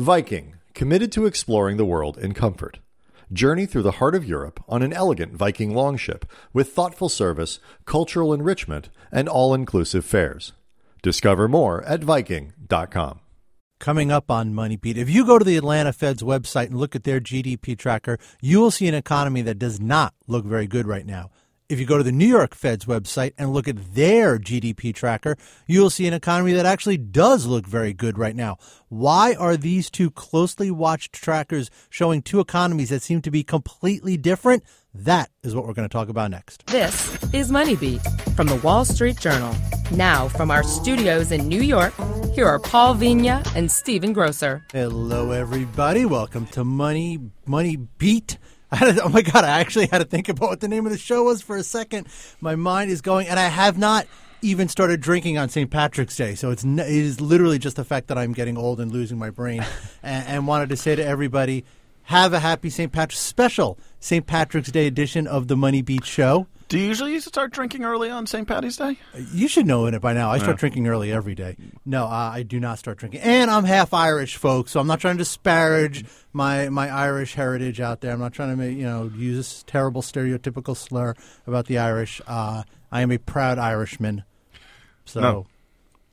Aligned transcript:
Viking, 0.00 0.54
committed 0.72 1.12
to 1.12 1.26
exploring 1.26 1.76
the 1.76 1.84
world 1.84 2.16
in 2.16 2.32
comfort. 2.32 2.78
Journey 3.30 3.66
through 3.66 3.82
the 3.82 3.98
heart 4.00 4.14
of 4.14 4.24
Europe 4.24 4.64
on 4.66 4.80
an 4.80 4.94
elegant 4.94 5.34
Viking 5.34 5.74
longship 5.74 6.24
with 6.54 6.72
thoughtful 6.72 7.10
service, 7.10 7.58
cultural 7.84 8.32
enrichment, 8.32 8.88
and 9.12 9.28
all 9.28 9.52
inclusive 9.52 10.06
fares. 10.06 10.54
Discover 11.02 11.48
more 11.48 11.84
at 11.84 12.02
Viking.com. 12.02 13.20
Coming 13.78 14.10
up 14.10 14.30
on 14.30 14.54
Money 14.54 14.76
Beat, 14.78 14.96
if 14.96 15.10
you 15.10 15.26
go 15.26 15.38
to 15.38 15.44
the 15.44 15.58
Atlanta 15.58 15.92
Fed's 15.92 16.22
website 16.22 16.68
and 16.68 16.78
look 16.78 16.96
at 16.96 17.04
their 17.04 17.20
GDP 17.20 17.76
tracker, 17.76 18.18
you 18.40 18.58
will 18.58 18.70
see 18.70 18.88
an 18.88 18.94
economy 18.94 19.42
that 19.42 19.58
does 19.58 19.80
not 19.80 20.14
look 20.26 20.46
very 20.46 20.66
good 20.66 20.86
right 20.86 21.04
now. 21.04 21.30
If 21.70 21.78
you 21.78 21.86
go 21.86 21.98
to 21.98 22.02
the 22.02 22.10
New 22.10 22.26
York 22.26 22.56
Fed's 22.56 22.86
website 22.86 23.32
and 23.38 23.52
look 23.52 23.68
at 23.68 23.94
their 23.94 24.40
GDP 24.40 24.92
tracker, 24.92 25.36
you 25.68 25.80
will 25.80 25.88
see 25.88 26.08
an 26.08 26.12
economy 26.12 26.52
that 26.54 26.66
actually 26.66 26.96
does 26.96 27.46
look 27.46 27.64
very 27.64 27.92
good 27.92 28.18
right 28.18 28.34
now. 28.34 28.56
Why 28.88 29.34
are 29.34 29.56
these 29.56 29.88
two 29.88 30.10
closely 30.10 30.72
watched 30.72 31.12
trackers 31.12 31.70
showing 31.88 32.22
two 32.22 32.40
economies 32.40 32.88
that 32.88 33.02
seem 33.02 33.22
to 33.22 33.30
be 33.30 33.44
completely 33.44 34.16
different? 34.16 34.64
That 34.92 35.30
is 35.44 35.54
what 35.54 35.64
we're 35.64 35.74
going 35.74 35.88
to 35.88 35.92
talk 35.92 36.08
about 36.08 36.32
next. 36.32 36.66
This 36.66 37.32
is 37.32 37.52
Money 37.52 37.76
Beat 37.76 38.02
from 38.34 38.48
the 38.48 38.56
Wall 38.56 38.84
Street 38.84 39.20
Journal. 39.20 39.54
Now, 39.92 40.26
from 40.26 40.50
our 40.50 40.64
studios 40.64 41.30
in 41.30 41.46
New 41.46 41.62
York, 41.62 41.94
here 42.34 42.48
are 42.48 42.58
Paul 42.58 42.96
Vigna 42.96 43.48
and 43.54 43.70
Stephen 43.70 44.12
Grocer. 44.12 44.66
Hello, 44.72 45.30
everybody. 45.30 46.04
Welcome 46.04 46.46
to 46.48 46.64
Money 46.64 47.20
Money 47.46 47.76
Beat. 47.76 48.38
I 48.72 48.76
had 48.76 48.96
to, 48.96 49.02
oh 49.02 49.08
my 49.08 49.22
god! 49.22 49.44
I 49.44 49.58
actually 49.58 49.86
had 49.86 49.98
to 49.98 50.04
think 50.04 50.28
about 50.28 50.50
what 50.50 50.60
the 50.60 50.68
name 50.68 50.86
of 50.86 50.92
the 50.92 50.98
show 50.98 51.24
was 51.24 51.42
for 51.42 51.56
a 51.56 51.62
second. 51.62 52.06
My 52.40 52.54
mind 52.54 52.90
is 52.90 53.00
going, 53.00 53.26
and 53.26 53.38
I 53.38 53.48
have 53.48 53.76
not 53.76 54.06
even 54.42 54.68
started 54.68 55.00
drinking 55.00 55.38
on 55.38 55.48
St. 55.48 55.68
Patrick's 55.68 56.16
Day. 56.16 56.36
So 56.36 56.50
it's 56.52 56.62
it 56.62 56.78
is 56.78 57.20
literally 57.20 57.58
just 57.58 57.74
the 57.74 57.84
fact 57.84 58.06
that 58.08 58.18
I'm 58.18 58.32
getting 58.32 58.56
old 58.56 58.80
and 58.80 58.92
losing 58.92 59.18
my 59.18 59.30
brain, 59.30 59.66
and, 60.04 60.26
and 60.28 60.46
wanted 60.46 60.68
to 60.68 60.76
say 60.76 60.94
to 60.94 61.04
everybody, 61.04 61.64
have 62.04 62.32
a 62.32 62.38
happy 62.38 62.70
St. 62.70 62.92
Patrick's 62.92 63.18
special 63.18 63.76
St. 63.98 64.24
Patrick's 64.24 64.70
Day 64.70 64.86
edition 64.86 65.26
of 65.26 65.48
the 65.48 65.56
Money 65.56 65.82
Beat 65.82 66.04
Show. 66.04 66.46
Do 66.70 66.78
you 66.78 66.86
usually 66.86 67.18
start 67.18 67.52
drinking 67.52 67.82
early 67.82 68.10
on 68.10 68.28
St. 68.28 68.46
Patty's 68.46 68.76
Day? 68.76 68.96
You 69.32 69.48
should 69.48 69.66
know 69.66 69.86
it 69.86 70.00
by 70.00 70.12
now. 70.12 70.30
I 70.30 70.38
start 70.38 70.56
drinking 70.58 70.86
early 70.86 71.10
every 71.10 71.34
day. 71.34 71.56
No, 71.84 72.04
uh, 72.04 72.30
I 72.32 72.44
do 72.44 72.60
not 72.60 72.78
start 72.78 72.96
drinking. 72.98 73.22
And 73.22 73.50
I'm 73.50 73.64
half 73.64 73.92
Irish, 73.92 74.36
folks, 74.36 74.70
so 74.70 74.78
I'm 74.78 74.86
not 74.86 75.00
trying 75.00 75.16
to 75.16 75.24
disparage 75.24 76.04
my, 76.32 76.68
my 76.68 76.88
Irish 76.88 77.34
heritage 77.34 77.80
out 77.80 78.02
there. 78.02 78.12
I'm 78.12 78.20
not 78.20 78.32
trying 78.34 78.50
to 78.50 78.56
make, 78.56 78.76
you 78.78 78.84
know 78.84 79.10
use 79.16 79.36
this 79.36 79.64
terrible 79.66 80.00
stereotypical 80.00 80.76
slur 80.76 81.16
about 81.44 81.66
the 81.66 81.78
Irish. 81.78 82.22
Uh, 82.24 82.62
I 82.92 83.00
am 83.02 83.10
a 83.10 83.18
proud 83.18 83.58
Irishman. 83.58 84.22
So 85.06 85.20
No. 85.20 85.46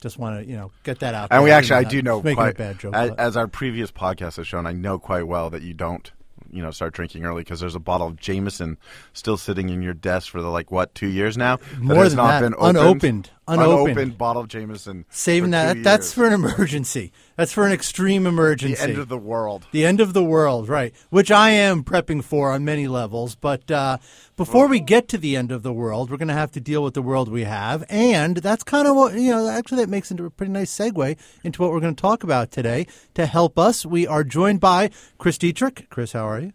just 0.01 0.17
want 0.17 0.41
to, 0.41 0.49
you 0.49 0.57
know, 0.57 0.71
get 0.81 1.01
that 1.01 1.13
out 1.13 1.29
there. 1.29 1.37
And 1.37 1.43
we 1.43 1.51
actually, 1.51 1.85
I 1.85 1.89
do 1.89 2.01
know 2.01 2.19
quite, 2.19 2.55
a 2.55 2.57
bad 2.57 2.79
joke. 2.79 2.95
as, 2.95 3.11
as 3.11 3.37
our 3.37 3.47
previous 3.47 3.91
podcast 3.91 4.37
has 4.37 4.47
shown, 4.47 4.65
I 4.65 4.73
know 4.73 4.97
quite 4.97 5.27
well 5.27 5.51
that 5.51 5.61
you 5.61 5.75
don't, 5.75 6.11
you 6.51 6.61
know, 6.61 6.71
start 6.71 6.93
drinking 6.93 7.25
early 7.25 7.41
because 7.43 7.59
there's 7.59 7.75
a 7.75 7.79
bottle 7.79 8.07
of 8.07 8.17
Jameson 8.17 8.77
still 9.13 9.37
sitting 9.37 9.69
in 9.69 9.81
your 9.81 9.93
desk 9.93 10.29
for 10.31 10.41
the 10.41 10.49
like 10.49 10.71
what 10.71 10.93
two 10.95 11.07
years 11.07 11.37
now. 11.37 11.57
that 11.57 11.79
More 11.79 12.03
has 12.03 12.13
than 12.15 12.17
not 12.17 12.27
that. 12.27 12.41
been 12.41 12.53
opened. 12.55 12.77
Unopened. 12.77 13.29
Unopened. 13.49 13.87
Unopened 13.91 14.17
bottle 14.17 14.41
of 14.41 14.49
Jameson. 14.49 15.05
Saving 15.09 15.51
that. 15.51 15.81
That's 15.81 16.07
years. 16.07 16.13
for 16.13 16.25
an 16.27 16.33
emergency. 16.33 17.13
That's 17.37 17.53
for 17.53 17.65
an 17.65 17.71
extreme 17.71 18.27
emergency. 18.27 18.75
the 18.75 18.81
end 18.81 18.97
of 18.97 19.07
the 19.07 19.17
world. 19.17 19.67
The 19.71 19.85
end 19.85 20.01
of 20.01 20.11
the 20.13 20.23
world, 20.23 20.67
right? 20.67 20.93
Which 21.11 21.31
I 21.31 21.51
am 21.51 21.83
prepping 21.83 22.23
for 22.25 22.51
on 22.51 22.65
many 22.65 22.87
levels. 22.89 23.35
But 23.35 23.69
uh, 23.71 23.99
before 24.35 24.67
we 24.67 24.81
get 24.81 25.07
to 25.09 25.17
the 25.17 25.37
end 25.37 25.53
of 25.53 25.63
the 25.63 25.71
world, 25.71 26.11
we're 26.11 26.17
going 26.17 26.27
to 26.27 26.33
have 26.33 26.51
to 26.53 26.59
deal 26.59 26.83
with 26.83 26.93
the 26.93 27.01
world 27.01 27.29
we 27.29 27.45
have, 27.45 27.85
and 27.89 28.37
that's 28.37 28.63
kind 28.63 28.85
of 28.87 28.95
what 28.97 29.13
you 29.13 29.31
know. 29.31 29.47
Actually, 29.47 29.77
that 29.81 29.89
makes 29.89 30.11
into 30.11 30.25
a 30.25 30.29
pretty 30.29 30.51
nice 30.51 30.75
segue 30.75 31.17
into 31.43 31.61
what 31.61 31.71
we're 31.71 31.79
going 31.79 31.95
to 31.95 32.01
talk 32.01 32.23
about 32.23 32.51
today. 32.51 32.85
To 33.13 33.25
help 33.25 33.57
us, 33.57 33.85
we 33.85 34.05
are 34.05 34.25
joined 34.25 34.59
by 34.59 34.89
Chris 35.17 35.37
Dieterich. 35.37 35.89
Chris, 35.89 36.11
how 36.11 36.27
are 36.27 36.39
you? 36.41 36.46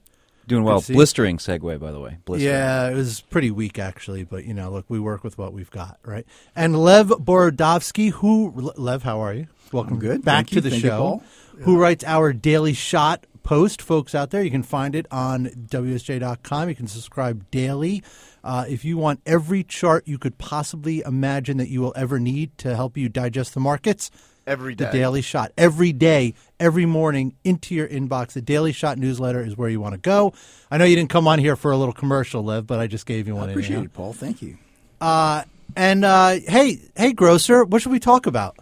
Doing 0.47 0.65
well. 0.65 0.81
to 0.81 0.87
see 0.87 0.93
you. 0.93 0.97
Blistering 0.97 1.39
segue, 1.39 1.79
by 1.81 1.93
the 1.93 2.01
way. 2.01 2.19
Blistering. 2.25 2.53
Yeah, 2.53 2.89
it 2.91 2.95
was 2.95 3.21
pretty 3.21 3.51
weak 3.51 3.79
actually, 3.79 4.25
but 4.25 4.45
you 4.45 4.55
know, 4.55 4.71
look, 4.71 4.87
we 4.89 4.99
work 4.99 5.23
with 5.25 5.39
what 5.39 5.53
we've 5.53 5.71
got, 5.71 5.99
right? 6.05 6.27
And 6.57 6.77
Lev 6.83 7.09
Borodovsky, 7.09 8.11
who 8.11 8.51
Lev, 8.77 9.03
how 9.03 9.21
are 9.21 9.35
you? 9.35 9.47
Welcome 9.73 9.99
good. 9.99 10.25
back 10.25 10.47
Thank 10.47 10.49
to 10.49 10.55
you. 10.57 10.61
the 10.63 10.71
Thank 10.71 10.83
show. 10.83 10.99
Paul. 10.99 11.23
Who 11.61 11.79
writes 11.79 12.05
our 12.05 12.33
daily 12.33 12.73
shot 12.73 13.27
post, 13.43 13.81
folks 13.81 14.15
out 14.15 14.31
there? 14.31 14.43
You 14.43 14.51
can 14.51 14.63
find 14.63 14.95
it 14.95 15.07
on 15.11 15.47
WSJ.com. 15.47 16.69
You 16.69 16.75
can 16.75 16.87
subscribe 16.87 17.51
daily. 17.51 18.03
Uh, 18.45 18.65
if 18.69 18.85
you 18.85 18.99
want 18.99 19.21
every 19.25 19.63
chart 19.63 20.07
you 20.09 20.19
could 20.19 20.37
possibly 20.39 21.03
imagine 21.07 21.57
that 21.59 21.69
you 21.69 21.81
will 21.81 21.93
ever 21.97 22.19
need 22.19 22.57
to 22.59 22.75
help 22.75 22.97
you 22.97 23.09
digest 23.09 23.55
the 23.55 23.61
markets, 23.61 24.11
Every 24.47 24.75
the. 24.75 24.87
Daily 24.87 25.23
Shot 25.23 25.53
every 25.57 25.93
day, 25.93 26.35
every 26.59 26.87
morning 26.87 27.37
into 27.45 27.75
your 27.75 27.87
inbox. 27.89 28.33
The 28.33 28.43
Daily 28.43 28.73
Shot 28.73 28.99
newsletter 28.99 29.41
is 29.41 29.57
where 29.57 29.69
you 29.69 29.81
want 29.81 29.95
to 29.95 30.01
go. 30.01 30.33
I 30.71 30.79
know 30.79 30.85
you 30.85 30.97
didn't 30.97 31.11
come 31.11 31.29
on 31.29 31.39
here 31.39 31.57
for 31.57 31.71
a 31.71 31.77
little 31.77 31.95
commercial, 31.95 32.43
Lev, 32.43 32.67
but 32.67 32.81
I 32.81 32.87
just 32.87 33.07
gave 33.07 33.29
you 33.29 33.37
one. 33.37 33.49
I 33.49 33.53
appreciate 33.53 33.77
anyhow. 33.77 33.85
it, 33.87 33.95
Paul. 33.95 34.13
Thank 34.13 34.43
you. 34.43 34.59
Uh, 35.01 35.45
and 35.77 36.05
uh, 36.05 36.39
hey, 36.47 36.81
hey, 36.97 37.13
grocer, 37.13 37.65
what 37.65 37.83
should 37.83 37.93
we 37.93 38.01
talk 38.01 38.27
about? 38.27 38.57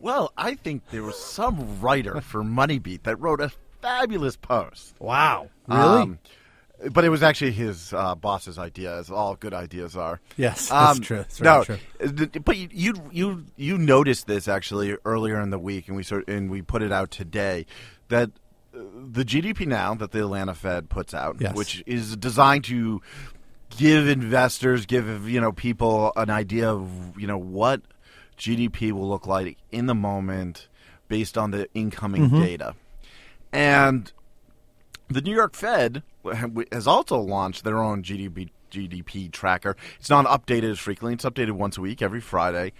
Well, 0.00 0.32
I 0.36 0.54
think 0.54 0.82
there 0.90 1.02
was 1.02 1.18
some 1.18 1.80
writer 1.80 2.20
for 2.20 2.42
Moneybeat 2.42 3.04
that 3.04 3.16
wrote 3.16 3.40
a 3.40 3.52
fabulous 3.80 4.36
post. 4.36 4.94
Wow, 4.98 5.48
really? 5.66 6.02
Um, 6.02 6.18
but 6.90 7.04
it 7.04 7.08
was 7.10 7.22
actually 7.22 7.52
his 7.52 7.92
uh, 7.92 8.14
boss's 8.14 8.58
idea, 8.58 8.96
as 8.98 9.10
all 9.10 9.36
good 9.36 9.54
ideas 9.54 9.96
are. 9.96 10.20
yes, 10.36 10.68
that's 10.68 10.96
Um, 10.98 11.00
true. 11.02 11.16
That's 11.18 11.40
no, 11.40 11.64
true. 11.64 11.78
uh, 12.04 12.38
but 12.44 12.56
you, 12.56 12.68
you 12.72 12.94
you 13.12 13.46
you 13.56 13.78
noticed 13.78 14.26
this 14.26 14.48
actually 14.48 14.96
earlier 15.04 15.40
in 15.40 15.50
the 15.50 15.58
week, 15.58 15.88
and 15.88 15.96
we 15.96 16.02
sort 16.02 16.26
and 16.28 16.50
we 16.50 16.62
put 16.62 16.82
it 16.82 16.90
out 16.92 17.10
today 17.10 17.66
that 18.08 18.30
uh, 18.74 18.80
the 19.10 19.24
GDP 19.24 19.66
now 19.66 19.94
that 19.94 20.12
the 20.12 20.20
Atlanta 20.20 20.54
Fed 20.54 20.88
puts 20.88 21.14
out, 21.14 21.36
Yes. 21.40 21.54
which 21.54 21.82
is 21.86 22.16
designed 22.16 22.64
to 22.64 23.00
give 23.76 24.08
investors, 24.08 24.84
give 24.86 25.28
you 25.28 25.40
know 25.40 25.52
people 25.52 26.12
an 26.16 26.30
idea 26.30 26.70
of 26.70 26.88
you 27.18 27.26
know 27.26 27.38
what 27.38 27.82
GDP 28.38 28.92
will 28.92 29.08
look 29.08 29.26
like 29.26 29.56
in 29.70 29.86
the 29.86 29.94
moment 29.94 30.68
based 31.08 31.36
on 31.38 31.50
the 31.52 31.68
incoming 31.74 32.22
Mm-hmm. 32.30 32.40
data, 32.40 32.74
and 33.52 34.10
the 35.14 35.20
New 35.20 35.34
York 35.34 35.54
Fed 35.54 36.02
has 36.70 36.86
also 36.86 37.18
launched 37.18 37.64
their 37.64 37.78
own 37.78 38.02
GDP 38.02 38.50
GDP 38.70 39.30
tracker. 39.30 39.76
It's 40.00 40.10
not 40.10 40.26
updated 40.26 40.70
as 40.70 40.78
frequently; 40.78 41.14
it's 41.14 41.24
updated 41.24 41.52
once 41.52 41.76
a 41.76 41.80
week, 41.80 42.02
every 42.02 42.20
Friday. 42.20 42.72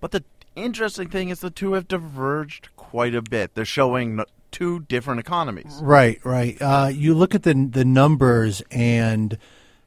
But 0.00 0.10
the 0.10 0.24
interesting 0.54 1.08
thing 1.08 1.28
is 1.28 1.40
the 1.40 1.50
two 1.50 1.74
have 1.74 1.88
diverged 1.88 2.70
quite 2.76 3.14
a 3.14 3.22
bit. 3.22 3.54
They're 3.54 3.64
showing 3.64 4.20
two 4.50 4.80
different 4.80 5.20
economies. 5.20 5.78
Right, 5.82 6.18
right. 6.24 6.56
Uh, 6.60 6.90
you 6.92 7.14
look 7.14 7.34
at 7.34 7.42
the 7.42 7.68
the 7.70 7.84
numbers, 7.84 8.62
and 8.70 9.38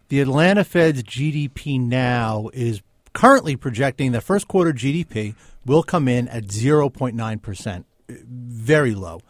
the 0.10 0.22
Atlanta 0.22 0.64
Fed's 0.64 1.04
GDP 1.04 1.80
now 1.80 2.50
is 2.54 2.82
currently 3.14 3.56
projecting 3.56 4.12
the 4.12 4.22
first 4.22 4.48
quarter 4.48 4.72
GDP 4.72 5.36
will 5.66 5.84
come 5.84 6.08
in 6.08 6.28
at 6.30 6.52
zero 6.52 6.90
point 6.90 7.16
nine 7.16 7.40
percent, 7.40 7.86
very 8.08 8.96
low. 8.96 9.22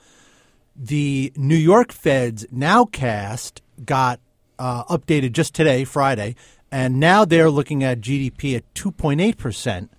The 0.81 1.33
New 1.35 1.57
York 1.57 1.91
Fed's 1.91 2.45
nowcast 2.45 3.59
got 3.85 4.19
uh, 4.57 4.85
updated 4.85 5.33
just 5.33 5.53
today, 5.53 5.83
Friday, 5.83 6.35
and 6.71 6.99
now 6.99 7.25
they're 7.25 7.49
looking 7.51 7.83
at 7.83 7.99
GDP 7.99 8.55
at 8.55 8.63
two 8.73 8.91
point 8.91 9.19
eight 9.19 9.37
percent 9.37 9.91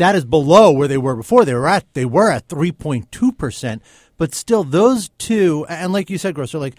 that 0.00 0.16
is 0.16 0.24
below 0.24 0.70
where 0.72 0.88
they 0.88 0.96
were 0.96 1.14
before. 1.14 1.44
They 1.44 1.52
were 1.52 1.68
at 1.68 1.84
they 1.92 2.06
were 2.06 2.30
at 2.30 2.48
three 2.48 2.72
point 2.72 3.12
two 3.12 3.32
percent, 3.32 3.82
but 4.16 4.34
still 4.34 4.64
those 4.64 5.10
two, 5.18 5.66
and 5.68 5.92
like 5.92 6.08
you 6.08 6.16
said, 6.16 6.34
Grocer, 6.34 6.58
like 6.58 6.76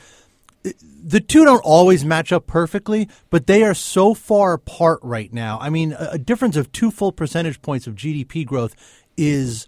the 0.63 1.19
two 1.19 1.45
don't 1.45 1.63
always 1.63 2.03
match 2.03 2.31
up 2.31 2.47
perfectly, 2.47 3.07
but 3.29 3.45
they 3.45 3.63
are 3.63 3.75
so 3.75 4.15
far 4.15 4.53
apart 4.53 4.99
right 5.03 5.31
now. 5.31 5.59
I 5.61 5.69
mean, 5.69 5.95
a 5.97 6.17
difference 6.17 6.55
of 6.55 6.71
two 6.71 6.89
full 6.89 7.11
percentage 7.11 7.61
points 7.61 7.85
of 7.85 7.93
GDP 7.93 8.43
growth 8.43 8.75
is 9.15 9.67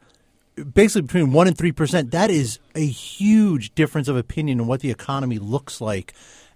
basically 0.56 1.04
between 1.04 1.32
one 1.32 1.48
and 1.48 1.58
three 1.58 1.72
percent. 1.72 2.12
That 2.12 2.30
is 2.30 2.60
a 2.76 2.86
huge 2.86 3.74
difference 3.76 4.08
of 4.08 4.16
opinion 4.18 4.60
on 4.62 4.68
what 4.68 4.82
the 4.82 4.92
economy 4.92 5.40
looks 5.40 5.82
like. 5.82 6.14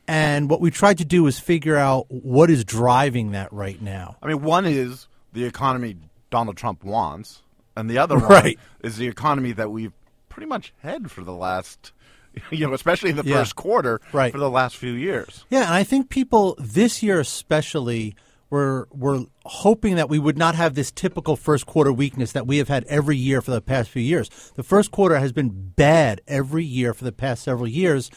And 0.08 0.50
what 0.50 0.62
we 0.62 0.72
tried 0.72 1.00
to 1.00 1.06
do 1.06 1.28
is 1.28 1.38
figure 1.40 1.76
out 1.76 2.06
what 2.10 2.50
is 2.50 2.64
driving 2.64 3.32
that 3.32 3.52
right 3.52 3.82
now. 3.82 4.16
I 4.22 4.28
mean, 4.28 4.42
one 4.42 4.66
is 4.66 5.08
the 5.34 5.44
economy 5.44 5.98
Donald 6.30 6.56
Trump 6.56 6.84
wants, 6.84 7.42
and 7.76 7.90
the 7.90 7.98
other 7.98 8.18
one 8.20 8.30
Right. 8.30 8.60
is 8.82 8.96
the 8.98 9.08
economy 9.08 9.52
that 9.54 9.70
we've 9.70 9.92
pretty 10.30 10.48
much 10.48 10.74
had 10.82 11.12
for 11.12 11.24
the 11.26 11.34
last, 11.34 11.92
you 12.52 12.66
know, 12.66 12.74
especially 12.74 13.10
in 13.10 13.18
the 13.18 13.24
Yeah. 13.26 13.38
first 13.40 13.56
quarter, 13.58 14.00
Right. 14.14 14.32
for 14.32 14.38
the 14.38 14.50
last 14.50 14.78
few 14.78 14.94
years. 14.94 15.44
Yeah, 15.50 15.64
and 15.64 15.74
I 15.74 15.84
think 15.84 16.10
people 16.10 16.56
this 16.58 17.04
year 17.04 17.20
especially 17.20 18.16
were 18.50 18.88
were 18.92 19.26
hoping 19.46 19.96
that 19.96 20.10
we 20.10 20.20
would 20.20 20.38
not 20.38 20.56
have 20.56 20.74
this 20.74 20.92
typical 20.92 21.36
first 21.36 21.66
quarter 21.66 21.92
weakness 21.92 22.32
that 22.32 22.48
we 22.48 22.58
have 22.58 22.68
had 22.68 22.84
every 22.86 23.18
year 23.18 23.42
for 23.42 23.52
the 23.52 23.62
past 23.62 23.90
few 23.90 24.02
years. 24.02 24.30
The 24.56 24.64
first 24.64 24.92
quarter 24.92 25.20
has 25.20 25.32
been 25.32 25.72
bad 25.76 26.22
every 26.28 26.64
year 26.64 26.94
for 26.94 27.04
the 27.04 27.12
past 27.12 27.44
several 27.44 27.68
years. 27.68 28.10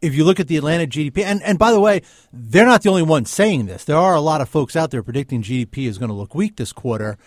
If 0.00 0.14
you 0.14 0.24
look 0.24 0.38
at 0.38 0.46
the 0.46 0.56
Atlanta 0.56 0.86
GDP, 0.86 1.24
and, 1.24 1.42
and 1.42 1.58
by 1.58 1.72
the 1.72 1.80
way, 1.80 2.02
they're 2.32 2.66
not 2.66 2.82
the 2.82 2.88
only 2.88 3.02
ones 3.02 3.30
saying 3.30 3.66
this. 3.66 3.84
There 3.84 3.96
are 3.96 4.14
a 4.14 4.20
lot 4.20 4.40
of 4.40 4.48
folks 4.48 4.76
out 4.76 4.92
there 4.92 5.02
predicting 5.02 5.42
GDP 5.42 5.88
is 5.88 5.98
going 5.98 6.10
to 6.10 6.14
look 6.14 6.36
weak 6.36 6.56
this 6.56 6.72
quarter. 6.72 7.18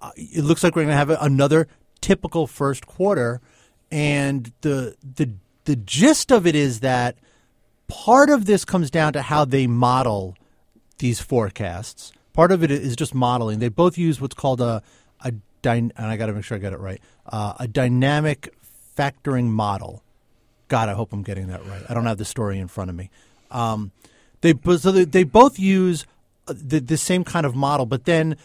Uh, 0.00 0.10
it 0.16 0.42
looks 0.42 0.64
like 0.64 0.74
we're 0.74 0.82
going 0.82 0.92
to 0.92 0.96
have 0.96 1.10
another 1.10 1.68
typical 2.00 2.46
first 2.46 2.86
quarter, 2.86 3.40
and 3.90 4.52
the 4.62 4.96
the 5.02 5.32
the 5.64 5.76
gist 5.76 6.32
of 6.32 6.46
it 6.46 6.54
is 6.54 6.80
that 6.80 7.16
part 7.88 8.30
of 8.30 8.46
this 8.46 8.64
comes 8.64 8.90
down 8.90 9.12
to 9.12 9.22
how 9.22 9.44
they 9.44 9.66
model 9.66 10.36
these 10.98 11.20
forecasts. 11.20 12.12
Part 12.32 12.52
of 12.52 12.62
it 12.62 12.70
is 12.70 12.96
just 12.96 13.14
modeling. 13.14 13.58
They 13.58 13.68
both 13.68 13.96
use 13.96 14.20
what's 14.20 14.34
called 14.34 14.60
a 14.60 14.82
a 15.20 15.32
dy- 15.62 15.70
and 15.70 15.92
I 15.96 16.16
got 16.16 16.26
to 16.26 16.32
make 16.32 16.44
sure 16.44 16.56
I 16.56 16.60
get 16.60 16.72
it 16.72 16.80
right. 16.80 17.00
Uh, 17.26 17.54
a 17.58 17.66
dynamic 17.66 18.54
factoring 18.96 19.46
model. 19.46 20.02
God, 20.68 20.88
I 20.88 20.94
hope 20.94 21.12
I'm 21.12 21.22
getting 21.22 21.46
that 21.48 21.64
right. 21.66 21.82
I 21.88 21.94
don't 21.94 22.06
have 22.06 22.18
the 22.18 22.24
story 22.24 22.58
in 22.58 22.68
front 22.68 22.90
of 22.90 22.96
me. 22.96 23.10
Um, 23.50 23.92
they 24.40 24.54
so 24.78 24.92
they, 24.92 25.04
they 25.04 25.24
both 25.24 25.58
use 25.58 26.06
uh, 26.48 26.54
the, 26.56 26.80
the 26.80 26.96
same 26.96 27.24
kind 27.24 27.46
of 27.46 27.54
model, 27.54 27.86
but 27.86 28.04
then 28.04 28.36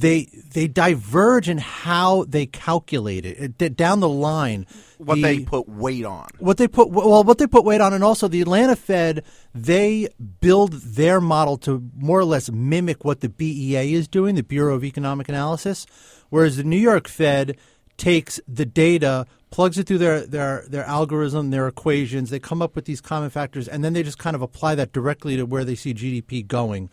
they 0.00 0.28
they 0.52 0.66
diverge 0.68 1.48
in 1.48 1.58
how 1.58 2.24
they 2.28 2.46
calculate 2.46 3.24
it 3.24 3.60
It- 3.62 3.76
down 3.76 4.00
the 4.00 4.08
line. 4.08 4.66
What 4.98 5.16
the- 5.16 5.22
they 5.22 5.38
put 5.40 5.68
weight 5.68 6.04
on. 6.04 6.28
what 6.38 6.56
they 6.56 6.68
put 6.68 6.90
well 6.90 7.22
what 7.24 7.38
they 7.38 7.46
put 7.46 7.64
weight 7.64 7.80
on 7.80 7.92
and 7.92 8.02
also 8.04 8.28
the 8.28 8.40
Atlanta 8.40 8.76
Fed 8.76 9.22
they 9.54 10.08
build 10.40 10.72
their 10.72 11.20
model 11.20 11.56
to 11.58 11.82
more 11.96 12.18
or 12.18 12.24
less 12.24 12.50
mimic 12.50 13.04
what 13.04 13.20
the 13.20 13.28
BEA 13.28 13.92
is 13.94 14.08
doing 14.08 14.34
the 14.34 14.42
Bureau 14.42 14.74
of 14.74 14.84
Economic 14.84 15.28
Analysis 15.28 15.86
whereas 16.30 16.56
the 16.56 16.64
New 16.64 16.76
York 16.78 17.08
Fed 17.08 17.56
takes 17.96 18.40
the 18.46 18.66
data 18.66 19.26
plugs 19.50 19.78
it 19.78 19.86
through 19.86 19.98
their 19.98 20.26
their 20.26 20.64
their 20.68 20.84
algorithm 20.84 21.50
their 21.50 21.66
equations 21.68 22.28
they 22.30 22.38
come 22.38 22.60
up 22.60 22.74
with 22.76 22.84
these 22.84 23.00
common 23.00 23.30
factors 23.30 23.68
and 23.68 23.82
then 23.84 23.92
they 23.94 24.02
just 24.02 24.18
kind 24.18 24.36
of 24.36 24.42
apply 24.42 24.74
that 24.74 24.92
directly 24.92 25.36
to 25.36 25.46
where 25.46 25.64
they 25.64 25.74
see 25.74 25.94
GDP 25.94 26.46
going 26.46 26.90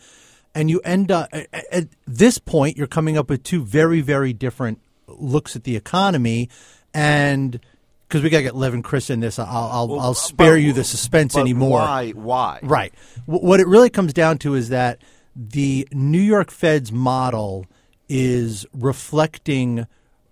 and 0.55 0.69
you 0.69 0.79
end 0.81 1.11
up 1.11 1.29
at, 1.33 1.87
this 2.05 2.37
point 2.37 2.77
you're 2.77 2.87
coming 2.87 3.17
up 3.17 3.29
with 3.29 3.43
two 3.43 3.63
very 3.63 4.01
very 4.01 4.33
different 4.33 4.79
looks 5.07 5.55
at 5.55 5.63
the 5.63 5.75
economy 5.75 6.49
and 6.93 7.59
because 8.07 8.21
we 8.23 8.29
got 8.29 8.37
to 8.37 8.43
get 8.43 8.55
Lev 8.55 8.75
and 8.75 8.83
Chris 8.83 9.09
in 9.09 9.21
this, 9.21 9.39
I'll 9.39 9.47
I'll, 9.47 9.99
I'll 9.99 10.13
spare 10.13 10.51
But- 10.53 10.61
you 10.61 10.71
the 10.73 10.83
suspense 10.83 11.35
anymore. 11.35 11.79
Why? 11.79 12.11
Why? 12.11 12.59
Right. 12.61 12.93
W- 13.25 13.43
what 13.43 13.59
it 13.59 13.65
really 13.65 13.89
comes 13.89 14.13
down 14.13 14.37
to 14.39 14.53
is 14.53 14.69
that 14.69 15.01
the 15.35 15.87
New 15.91 16.21
York 16.21 16.51
Fed's 16.51 16.91
model 16.91 17.65
is 18.07 18.67
reflecting 18.71 19.87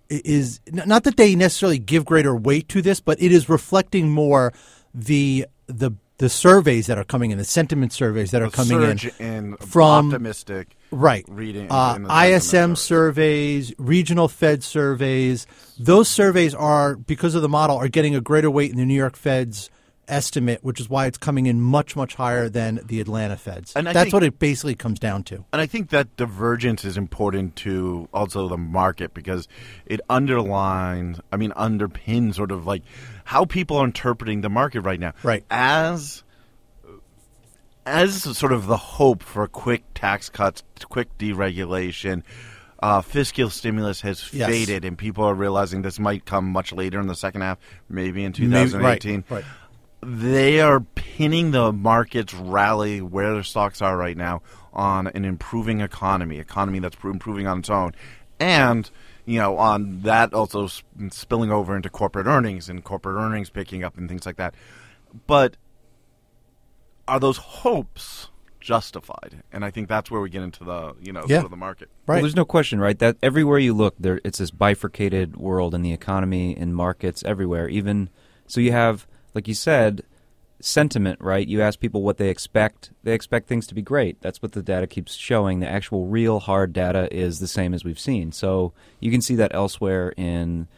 is 0.08 0.60
not 0.70 1.02
that 1.02 1.16
they 1.16 1.34
necessarily 1.34 1.78
give 1.80 2.04
greater 2.04 2.36
weight 2.36 2.68
to 2.68 2.82
this, 2.82 3.00
but 3.00 3.20
it 3.20 3.32
is 3.32 3.48
reflecting 3.48 4.10
more 4.10 4.52
the 4.94 5.46
the 5.66 5.90
the 6.22 6.28
surveys 6.28 6.86
that 6.86 6.96
are 6.98 7.02
coming 7.04 7.32
in, 7.32 7.38
the 7.38 7.42
sentiment 7.44 7.92
surveys 7.92 8.30
that 8.30 8.40
are 8.42 8.48
coming 8.48 8.80
in 8.80 8.98
in 9.18 9.56
from- 9.56 10.06
optimistic. 10.06 10.76
Right. 10.92 11.24
reading 11.28 11.66
Uh, 11.68 11.94
in 11.96 12.02
the 12.04 12.08
sentiment 12.10 12.12
ISM 12.12 12.76
surveys. 12.76 13.66
surveys, 13.66 13.74
regional 13.78 14.28
Fed 14.28 14.62
surveys, 14.62 15.48
those 15.80 16.08
surveys 16.08 16.54
are, 16.54 16.94
because 16.94 17.34
of 17.34 17.42
the 17.42 17.48
model, 17.48 17.76
are 17.76 17.88
getting 17.88 18.14
a 18.14 18.20
greater 18.20 18.50
weight 18.52 18.70
in 18.70 18.76
the 18.76 18.84
New 18.84 18.94
York 18.94 19.16
Fed's 19.16 19.68
estimate, 20.06 20.58
which 20.62 20.78
is 20.80 20.88
why 20.90 21.06
it's 21.06 21.16
coming 21.18 21.46
in 21.46 21.60
much, 21.60 21.96
much 21.96 22.14
higher 22.16 22.48
than 22.48 22.80
the 22.86 23.00
Atlanta 23.00 23.36
Fed's. 23.36 23.72
And 23.74 23.88
I 23.88 23.92
That's 23.92 24.04
think- 24.04 24.14
what 24.14 24.22
it 24.22 24.38
basically 24.38 24.74
comes 24.76 24.98
down 25.00 25.22
to. 25.24 25.44
And 25.52 25.60
I 25.62 25.66
think 25.66 25.90
that 25.90 26.16
divergence 26.16 26.84
is 26.84 26.96
important 26.96 27.56
to 27.56 28.08
also 28.14 28.46
the 28.48 28.58
market 28.58 29.12
because 29.14 29.48
it 29.86 30.00
underlines, 30.10 31.20
I 31.32 31.36
mean, 31.36 31.50
underpins 31.52 32.34
sort 32.34 32.52
of 32.52 32.66
like 32.66 32.82
how 33.24 33.44
people 33.44 33.76
are 33.78 33.84
interpreting 33.84 34.40
the 34.40 34.48
market 34.50 34.80
right 34.82 35.00
now. 35.00 35.12
Right. 35.22 35.44
As 35.50 36.22
as 37.84 38.22
sort 38.38 38.52
of 38.52 38.66
the 38.66 38.76
hope 38.76 39.22
for 39.22 39.46
quick 39.48 39.82
tax 39.94 40.28
cuts, 40.28 40.62
quick 40.88 41.16
deregulation, 41.18 42.22
uh, 42.80 43.00
fiscal 43.00 43.50
stimulus 43.50 44.00
has 44.02 44.32
Yes. 44.32 44.48
faded, 44.48 44.84
and 44.84 44.96
people 44.96 45.24
are 45.24 45.34
realizing 45.34 45.82
this 45.82 45.98
might 45.98 46.24
come 46.24 46.50
much 46.52 46.72
later 46.72 47.00
in 47.00 47.08
the 47.08 47.14
second 47.16 47.40
half, 47.40 47.58
maybe 47.88 48.24
in 48.24 48.32
Maybe- 48.38 48.46
2018 48.46 49.24
right, 49.28 49.42
right. 49.42 49.44
they 50.00 50.60
are 50.60 50.80
pinning 50.80 51.50
the 51.50 51.72
market's 51.72 52.32
rally 52.34 53.00
where 53.00 53.32
their 53.34 53.42
stocks 53.42 53.82
are 53.82 53.96
right 53.96 54.16
now 54.16 54.42
on 54.72 55.08
an 55.08 55.24
improving 55.24 55.80
economy, 55.80 56.38
economy 56.38 56.78
that's 56.78 56.96
pr- 56.96 57.10
improving 57.10 57.46
on 57.48 57.58
its 57.60 57.70
own, 57.70 57.92
and 58.38 58.90
you 59.24 59.38
know 59.38 59.56
on 59.58 60.00
that 60.02 60.34
also 60.34 60.64
s- 60.64 60.82
spilling 61.10 61.50
over 61.52 61.76
into 61.76 61.88
corporate 61.88 62.26
earnings 62.26 62.68
and 62.68 62.82
corporate 62.84 63.16
earnings 63.16 63.50
picking 63.50 63.84
up 63.84 63.96
and 63.96 64.08
things 64.08 64.26
like 64.26 64.36
that. 64.36 64.54
But 65.26 65.56
are 67.08 67.20
those 67.20 67.36
hopes 67.36 68.28
justified? 68.60 69.42
And 69.52 69.64
I 69.64 69.70
think 69.70 69.88
that's 69.88 70.10
where 70.10 70.20
we 70.20 70.30
get 70.30 70.42
into 70.42 70.64
the 70.64 70.94
you 71.00 71.12
know 71.12 71.24
Yeah. 71.28 71.36
sort 71.38 71.46
of 71.46 71.50
the 71.50 71.56
market. 71.56 71.88
Well, 72.06 72.16
Right. 72.16 72.20
there's 72.22 72.36
no 72.36 72.44
question, 72.44 72.80
right? 72.80 72.98
That 72.98 73.16
everywhere 73.22 73.58
you 73.58 73.74
look, 73.74 73.94
there 73.98 74.20
it's 74.24 74.38
this 74.38 74.50
bifurcated 74.50 75.36
world 75.36 75.74
in 75.74 75.82
the 75.82 75.92
economy, 75.92 76.56
in 76.56 76.72
markets, 76.72 77.22
everywhere. 77.24 77.68
Even 77.68 78.08
so, 78.46 78.60
you 78.60 78.72
have, 78.72 79.06
like 79.34 79.48
you 79.48 79.54
said, 79.54 80.02
sentiment, 80.64 81.20
right? 81.20 81.46
You 81.46 81.60
ask 81.60 81.80
people 81.80 82.02
what 82.02 82.16
they 82.16 82.28
expect; 82.28 82.92
they 83.02 83.12
expect 83.12 83.48
things 83.48 83.66
to 83.66 83.74
be 83.74 83.82
great. 83.82 84.20
That's 84.20 84.40
what 84.40 84.52
the 84.52 84.62
data 84.62 84.86
keeps 84.86 85.14
showing. 85.14 85.60
The 85.60 85.68
actual, 85.68 86.06
real, 86.06 86.40
hard 86.40 86.72
data 86.72 87.12
is 87.14 87.38
the 87.38 87.48
same 87.48 87.74
as 87.74 87.84
we've 87.84 87.98
seen. 87.98 88.32
So 88.32 88.72
you 89.00 89.10
can 89.10 89.20
see 89.20 89.34
that 89.36 89.54
elsewhere 89.54 90.14
in 90.16 90.68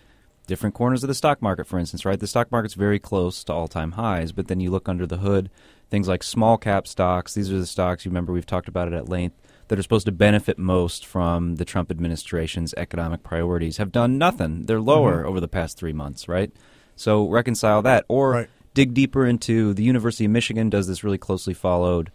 different 0.46 0.74
corners 0.74 1.02
of 1.02 1.08
the 1.08 1.14
stock 1.14 1.40
market, 1.40 1.66
for 1.66 1.78
instance, 1.78 2.04
right? 2.04 2.18
The 2.18 2.26
stock 2.26 2.50
market's 2.50 2.74
very 2.74 2.98
close 2.98 3.44
to 3.44 3.52
all 3.52 3.68
time 3.68 3.92
highs, 3.92 4.32
but 4.32 4.48
then 4.48 4.60
you 4.60 4.70
look 4.70 4.88
under 4.88 5.06
the 5.06 5.18
hood, 5.18 5.50
things 5.90 6.08
like 6.08 6.22
small 6.22 6.58
cap 6.58 6.86
stocks, 6.86 7.34
these 7.34 7.50
are 7.52 7.58
the 7.58 7.66
stocks, 7.66 8.04
you 8.04 8.10
remember 8.10 8.32
we've 8.32 8.44
talked 8.46 8.68
about 8.68 8.88
it 8.88 8.94
at 8.94 9.08
length, 9.08 9.36
that 9.68 9.78
are 9.78 9.82
supposed 9.82 10.06
to 10.06 10.12
benefit 10.12 10.58
most 10.58 11.06
from 11.06 11.56
the 11.56 11.64
Trump 11.64 11.90
administration's 11.90 12.74
economic 12.74 13.22
priorities, 13.22 13.78
have 13.78 13.92
done 13.92 14.18
nothing. 14.18 14.66
They're 14.66 14.80
lower 14.80 15.20
mm-hmm. 15.20 15.28
over 15.28 15.40
the 15.40 15.48
past 15.48 15.78
three 15.78 15.94
months, 15.94 16.28
right? 16.28 16.52
So 16.96 17.28
reconcile 17.28 17.80
that. 17.82 18.04
Or 18.08 18.30
Right. 18.30 18.50
Dig 18.74 18.92
deeper 18.92 19.24
into 19.24 19.72
the 19.72 19.82
University 19.82 20.24
of 20.24 20.32
Michigan 20.32 20.68
does 20.68 20.86
this 20.86 21.02
really 21.04 21.18
closely 21.18 21.54
followed 21.54 22.10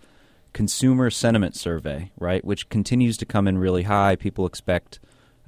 consumer 0.54 1.10
sentiment 1.10 1.56
survey, 1.56 2.12
right, 2.20 2.44
which 2.44 2.70
continues 2.70 3.18
to 3.18 3.26
come 3.26 3.48
in 3.48 3.58
really 3.58 3.84
high. 3.84 4.16
People 4.16 4.46
expect 4.46 5.00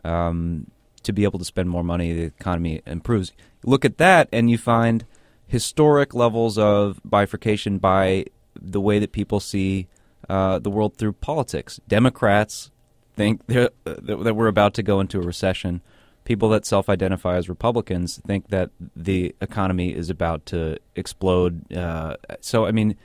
um, 0.04 0.68
to 1.04 1.12
be 1.12 1.24
able 1.24 1.40
to 1.40 1.46
spend 1.46 1.70
more 1.70 1.84
money. 1.84 2.14
The 2.14 2.24
economy 2.24 2.82
improves. 2.86 3.34
Look 3.64 3.86
at 3.86 3.98
that, 3.98 4.30
and 4.32 4.50
you 4.50 4.58
find 4.58 5.06
historic 5.48 6.14
levels 6.14 6.58
of 6.58 7.02
bifurcation 7.04 7.78
by 7.78 8.26
the 8.56 8.82
way 8.82 9.00
that 9.00 9.12
people 9.12 9.40
see 9.40 9.88
uh, 10.30 10.60
the 10.60 10.70
world 10.70 10.96
through 10.96 11.14
politics. 11.14 11.80
Democrats 11.88 12.72
think 13.16 13.46
that 13.48 13.74
that 13.84 14.36
we're 14.36 14.48
about 14.48 14.74
to 14.76 14.84
go 14.84 15.00
into 15.00 15.20
a 15.20 15.24
recession. 15.24 15.82
People 16.24 16.50
that 16.50 16.66
self-identify 16.66 17.36
as 17.36 17.50
Republicans 17.50 18.22
think 18.28 18.50
that 18.50 18.70
the 18.96 19.36
economy 19.42 19.94
is 19.94 20.10
about 20.10 20.46
to 20.48 20.78
explode. 20.96 21.72
Uh, 21.76 22.16
so, 22.42 22.66
I 22.66 22.72
mean, 22.72 22.96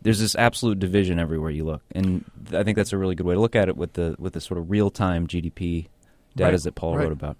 there's 0.00 0.20
this 0.20 0.34
absolute 0.34 0.78
division 0.78 1.18
everywhere 1.18 1.50
you 1.50 1.64
look, 1.64 1.82
and 1.92 2.24
I 2.52 2.62
think 2.62 2.76
that's 2.76 2.92
a 2.92 2.98
really 2.98 3.14
good 3.14 3.26
way 3.26 3.34
to 3.34 3.40
look 3.40 3.54
at 3.54 3.68
it 3.68 3.76
with 3.76 3.92
the 3.92 4.16
with 4.18 4.32
the 4.32 4.40
sort 4.40 4.58
of 4.58 4.70
real-time 4.70 5.26
GDP 5.26 5.88
data 6.36 6.52
Right, 6.52 6.62
that 6.62 6.74
Paul 6.74 6.96
right. 6.96 7.04
wrote 7.04 7.12
about. 7.12 7.36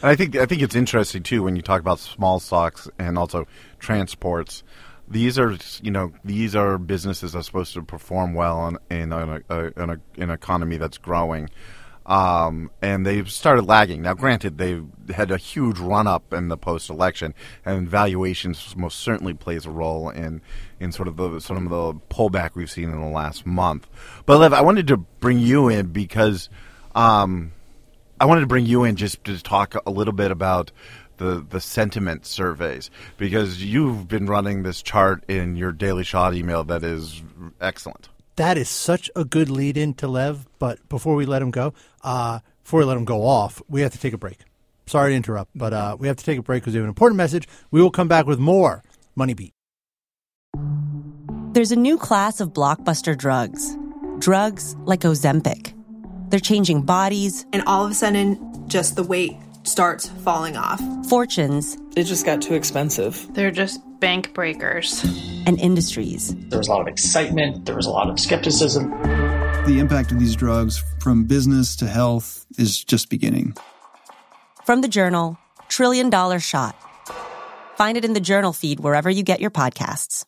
And 0.00 0.10
I 0.10 0.16
think 0.16 0.36
I 0.36 0.46
think 0.46 0.62
it's 0.62 0.74
interesting 0.74 1.22
too 1.22 1.42
when 1.42 1.56
you 1.56 1.62
talk 1.62 1.80
about 1.80 1.98
small 1.98 2.40
stocks 2.40 2.88
and 2.98 3.18
also 3.18 3.46
transports. 3.78 4.62
These 5.08 5.38
are 5.38 5.56
you 5.82 5.90
know 5.90 6.12
these 6.24 6.54
are 6.54 6.78
businesses 6.78 7.32
that 7.32 7.38
are 7.38 7.42
supposed 7.42 7.74
to 7.74 7.82
perform 7.82 8.34
well 8.34 8.68
in 8.68 8.78
in 8.90 9.12
a, 9.12 9.40
a, 9.48 9.82
in, 9.82 9.90
a, 9.90 10.00
an 10.18 10.30
economy 10.30 10.76
that's 10.76 10.98
growing, 10.98 11.50
um, 12.08 12.70
and 12.80 13.06
they've 13.06 13.30
started 13.30 13.66
lagging. 13.66 14.02
Now, 14.02 14.14
granted, 14.14 14.56
they 14.56 14.80
had 15.12 15.30
a 15.30 15.36
huge 15.36 15.78
run 15.78 16.06
up 16.06 16.32
in 16.32 16.48
the 16.48 16.56
post 16.56 16.88
election, 16.88 17.34
and 17.64 17.88
valuations 17.88 18.74
most 18.76 18.98
certainly 19.00 19.34
plays 19.34 19.66
a 19.66 19.70
role 19.70 20.08
in 20.08 20.40
in 20.80 20.90
sort 20.90 21.06
of 21.06 21.16
the 21.16 21.38
sort 21.38 21.62
of 21.62 21.68
the 21.68 21.94
pullback 22.08 22.54
we've 22.54 22.70
seen 22.70 22.90
in 22.90 23.00
the 23.00 23.06
last 23.06 23.46
month. 23.46 23.86
But 24.24 24.38
Lev, 24.38 24.54
I 24.54 24.62
wanted 24.62 24.88
to 24.88 24.96
bring 24.96 25.38
you 25.38 25.68
in 25.68 25.88
because. 25.88 26.48
Um, 26.94 27.52
I 28.20 28.24
wanted 28.24 28.40
to 28.40 28.48
bring 28.48 28.66
you 28.66 28.82
in 28.82 28.96
just 28.96 29.22
to 29.24 29.40
talk 29.40 29.76
a 29.86 29.90
little 29.92 30.12
bit 30.12 30.32
about 30.32 30.72
the 31.18 31.46
the 31.48 31.60
sentiment 31.60 32.26
surveys 32.26 32.90
because 33.16 33.62
you've 33.62 34.08
been 34.08 34.26
running 34.26 34.64
this 34.64 34.82
chart 34.82 35.22
in 35.28 35.54
your 35.54 35.70
daily 35.70 36.02
shot 36.02 36.34
email 36.34 36.64
that 36.64 36.82
is 36.82 37.22
excellent. 37.60 38.08
That 38.38 38.56
is 38.56 38.68
such 38.68 39.10
a 39.16 39.24
good 39.24 39.50
lead 39.50 39.76
in 39.76 39.94
to 39.94 40.06
Lev. 40.06 40.46
But 40.60 40.88
before 40.88 41.16
we 41.16 41.26
let 41.26 41.42
him 41.42 41.50
go, 41.50 41.74
uh, 42.04 42.38
before 42.62 42.78
we 42.78 42.86
let 42.86 42.96
him 42.96 43.04
go 43.04 43.26
off, 43.26 43.60
we 43.68 43.80
have 43.80 43.90
to 43.90 43.98
take 43.98 44.12
a 44.12 44.18
break. 44.18 44.38
Sorry 44.86 45.10
to 45.10 45.16
interrupt, 45.16 45.50
but 45.56 45.72
uh, 45.72 45.96
we 45.98 46.06
have 46.06 46.16
to 46.18 46.24
take 46.24 46.38
a 46.38 46.42
break 46.42 46.62
because 46.62 46.72
we 46.72 46.78
have 46.78 46.84
an 46.84 46.88
important 46.88 47.16
message. 47.16 47.48
We 47.72 47.82
will 47.82 47.90
come 47.90 48.06
back 48.06 48.26
with 48.26 48.38
more 48.38 48.84
Money 49.16 49.34
Beat. 49.34 49.54
There's 51.52 51.72
a 51.72 51.76
new 51.76 51.98
class 51.98 52.40
of 52.40 52.52
blockbuster 52.52 53.18
drugs. 53.18 53.76
Drugs 54.20 54.76
like 54.84 55.00
Ozempic. 55.00 55.74
They're 56.30 56.38
changing 56.38 56.82
bodies, 56.82 57.44
and 57.52 57.64
all 57.66 57.84
of 57.84 57.90
a 57.90 57.94
sudden, 57.94 58.38
just 58.68 58.94
the 58.94 59.02
weight 59.02 59.36
starts 59.64 60.10
falling 60.22 60.56
off. 60.56 60.80
fortunes, 61.08 61.76
It 61.96 62.04
just 62.04 62.24
got 62.24 62.40
too 62.40 62.54
expensive. 62.54 63.34
They're 63.34 63.50
just 63.50 63.80
bank 64.00 64.34
breakers. 64.34 65.04
and 65.46 65.58
industries. 65.60 66.34
There 66.50 66.58
was 66.58 66.68
a 66.68 66.70
lot 66.70 66.82
of 66.82 66.88
excitement, 66.88 67.64
there 67.64 67.74
was 67.74 67.86
a 67.86 67.90
lot 67.90 68.10
of 68.10 68.20
skepticism. 68.20 68.90
The 69.66 69.78
impact 69.78 70.12
of 70.12 70.18
these 70.18 70.36
drugs 70.36 70.84
from 71.00 71.24
business 71.24 71.74
to 71.76 71.86
health 71.86 72.44
is 72.58 72.84
just 72.84 73.08
beginning. 73.08 73.56
From 74.66 74.82
the 74.82 74.88
journal, 74.88 75.38
Trillion 75.68 76.10
Dollar 76.10 76.38
Shot. 76.38 76.76
Find 77.76 77.96
it 77.96 78.04
in 78.04 78.12
the 78.12 78.20
journal 78.20 78.52
feed 78.52 78.80
wherever 78.80 79.08
you 79.08 79.22
get 79.22 79.40
your 79.40 79.50
podcasts. 79.50 80.24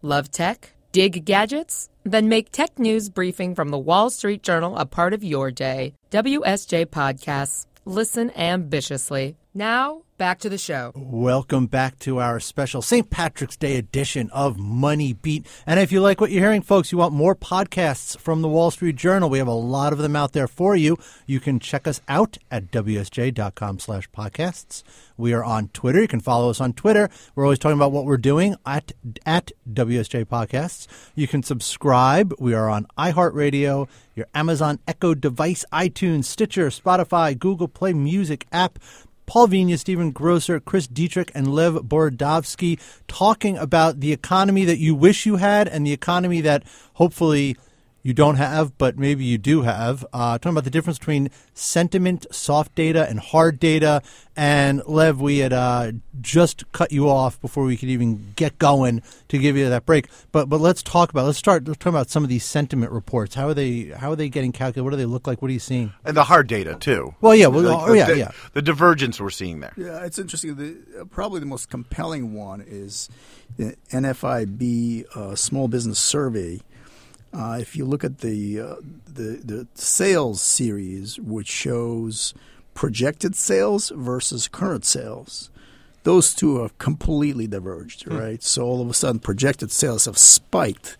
Love 0.00 0.30
tech? 0.30 0.72
Dig 0.92 1.24
gadgets? 1.24 1.88
Then 2.04 2.28
make 2.28 2.50
Tech 2.50 2.78
News 2.78 3.08
Briefing 3.08 3.54
from 3.54 3.68
the 3.70 3.78
Wall 3.78 4.10
Street 4.10 4.42
Journal 4.42 4.76
a 4.76 4.86
part 4.86 5.12
of 5.12 5.22
your 5.22 5.50
day. 5.50 5.94
WSJ 6.10 6.86
Podcasts. 6.86 7.66
Listen 7.84 8.30
ambitiously. 8.30 9.36
Now, 9.54 10.04
back 10.16 10.38
to 10.38 10.48
the 10.48 10.56
show. 10.56 10.92
Welcome 10.96 11.66
back 11.66 11.98
to 12.00 12.20
our 12.20 12.40
special 12.40 12.80
St. 12.80 13.10
Patrick's 13.10 13.56
Day 13.58 13.76
edition 13.76 14.30
of 14.30 14.56
Money 14.56 15.12
Beat. 15.12 15.46
And 15.66 15.78
if 15.78 15.92
you 15.92 16.00
like 16.00 16.22
what 16.22 16.30
you're 16.30 16.42
hearing, 16.42 16.62
folks, 16.62 16.90
you 16.90 16.96
want 16.96 17.12
more 17.12 17.36
podcasts 17.36 18.16
from 18.16 18.40
the 18.40 18.48
Wall 18.48 18.70
Street 18.70 18.96
Journal, 18.96 19.28
we 19.28 19.36
have 19.36 19.48
a 19.48 19.52
lot 19.52 19.92
of 19.92 19.98
them 19.98 20.16
out 20.16 20.32
there 20.32 20.48
for 20.48 20.74
you. 20.74 20.96
You 21.26 21.38
can 21.38 21.60
check 21.60 21.86
us 21.86 22.00
out 22.08 22.38
at 22.50 22.70
wsj.com 22.70 23.78
slash 23.78 24.08
podcasts. 24.10 24.84
We 25.18 25.34
are 25.34 25.44
on 25.44 25.68
Twitter. 25.68 26.00
You 26.00 26.08
can 26.08 26.20
follow 26.20 26.48
us 26.48 26.60
on 26.60 26.72
Twitter. 26.72 27.10
We're 27.34 27.44
always 27.44 27.58
talking 27.58 27.76
about 27.76 27.92
what 27.92 28.06
we're 28.06 28.16
doing 28.16 28.56
at, 28.64 28.92
at 29.26 29.52
WSJ 29.70 30.24
Podcasts. 30.24 30.86
You 31.14 31.28
can 31.28 31.42
subscribe. 31.42 32.32
We 32.38 32.54
are 32.54 32.70
on 32.70 32.86
iHeartRadio, 32.96 33.86
your 34.14 34.26
Amazon 34.34 34.78
Echo 34.88 35.12
device, 35.12 35.62
iTunes, 35.70 36.24
Stitcher, 36.24 36.68
Spotify, 36.68 37.38
Google 37.38 37.68
Play 37.68 37.92
Music 37.92 38.46
app. 38.50 38.78
Paul 39.26 39.48
Vigna, 39.48 39.78
Stephen 39.78 40.10
Grocer, 40.10 40.60
Chris 40.60 40.86
Dieterich, 40.86 41.30
and 41.34 41.54
Lev 41.54 41.74
Borodovsky 41.74 42.78
talking 43.08 43.56
about 43.56 44.00
the 44.00 44.12
economy 44.12 44.64
that 44.64 44.78
you 44.78 44.94
wish 44.94 45.26
you 45.26 45.36
had 45.36 45.68
and 45.68 45.86
the 45.86 45.92
economy 45.92 46.40
that 46.40 46.64
hopefully 46.94 47.56
you 48.02 48.12
don't 48.12 48.34
have, 48.36 48.76
but 48.78 48.98
maybe 48.98 49.24
you 49.24 49.38
do 49.38 49.62
have. 49.62 50.04
Uh, 50.12 50.36
talking 50.38 50.50
about 50.52 50.64
the 50.64 50.70
difference 50.70 50.98
between 50.98 51.30
sentiment, 51.54 52.26
soft 52.32 52.74
data, 52.74 53.08
and 53.08 53.20
hard 53.20 53.60
data. 53.60 54.02
And 54.36 54.82
Lev, 54.86 55.20
we 55.20 55.38
had 55.38 55.52
uh, 55.52 55.92
just 56.20 56.70
cut 56.72 56.90
you 56.90 57.08
off 57.08 57.40
before 57.40 57.64
we 57.64 57.76
could 57.76 57.90
even 57.90 58.32
get 58.34 58.58
going 58.58 59.02
to 59.28 59.38
give 59.38 59.56
you 59.56 59.68
that 59.68 59.86
break. 59.86 60.08
But 60.32 60.48
but 60.48 60.60
let's 60.60 60.82
talk 60.82 61.10
about 61.10 61.26
let's 61.26 61.38
start 61.38 61.68
let's 61.68 61.78
talk 61.78 61.90
about 61.90 62.10
some 62.10 62.24
of 62.24 62.28
these 62.30 62.44
sentiment 62.44 62.92
reports. 62.92 63.34
How 63.34 63.48
are 63.48 63.54
they 63.54 63.84
how 63.96 64.10
are 64.12 64.16
they 64.16 64.28
getting 64.28 64.50
calculated? 64.52 64.82
What 64.84 64.90
do 64.90 64.96
they 64.96 65.04
look 65.04 65.26
like? 65.26 65.40
What 65.42 65.50
are 65.50 65.54
you 65.54 65.58
seeing? 65.60 65.92
And 66.04 66.16
the 66.16 66.24
hard 66.24 66.46
data 66.48 66.76
too. 66.80 67.14
Well, 67.20 67.34
yeah, 67.34 67.46
well, 67.48 67.62
Like 67.62 67.82
oh, 67.82 67.92
the, 67.92 67.96
yeah, 67.98 68.06
the- 68.06 68.18
yeah. 68.18 68.30
The 68.54 68.62
divergence 68.62 69.20
we're 69.20 69.30
seeing 69.30 69.60
there. 69.60 69.74
Yeah, 69.76 70.04
it's 70.04 70.18
interesting. 70.18 70.56
The, 70.56 71.00
uh, 71.00 71.04
probably 71.04 71.40
the 71.40 71.46
most 71.46 71.68
compelling 71.70 72.34
one 72.34 72.64
is 72.66 73.08
the 73.58 73.76
NFIB 73.90 75.04
uh, 75.16 75.36
Small 75.36 75.68
Business 75.68 75.98
Survey. 75.98 76.60
Uh, 77.32 77.58
if 77.60 77.74
you 77.76 77.84
look 77.84 78.04
at 78.04 78.18
the, 78.18 78.60
uh, 78.60 78.74
the 79.06 79.40
the 79.44 79.66
sales 79.74 80.40
series, 80.42 81.18
which 81.18 81.48
shows 81.48 82.34
projected 82.74 83.34
sales 83.34 83.90
versus 83.94 84.48
current 84.48 84.84
sales, 84.84 85.50
those 86.04 86.34
two 86.34 86.60
have 86.62 86.76
completely 86.78 87.46
diverged, 87.46 88.02
Hmm. 88.04 88.16
right? 88.16 88.42
So 88.42 88.64
all 88.64 88.80
of 88.82 88.90
a 88.90 88.94
sudden, 88.94 89.18
projected 89.20 89.70
sales 89.70 90.04
have 90.06 90.18
spiked. 90.18 90.96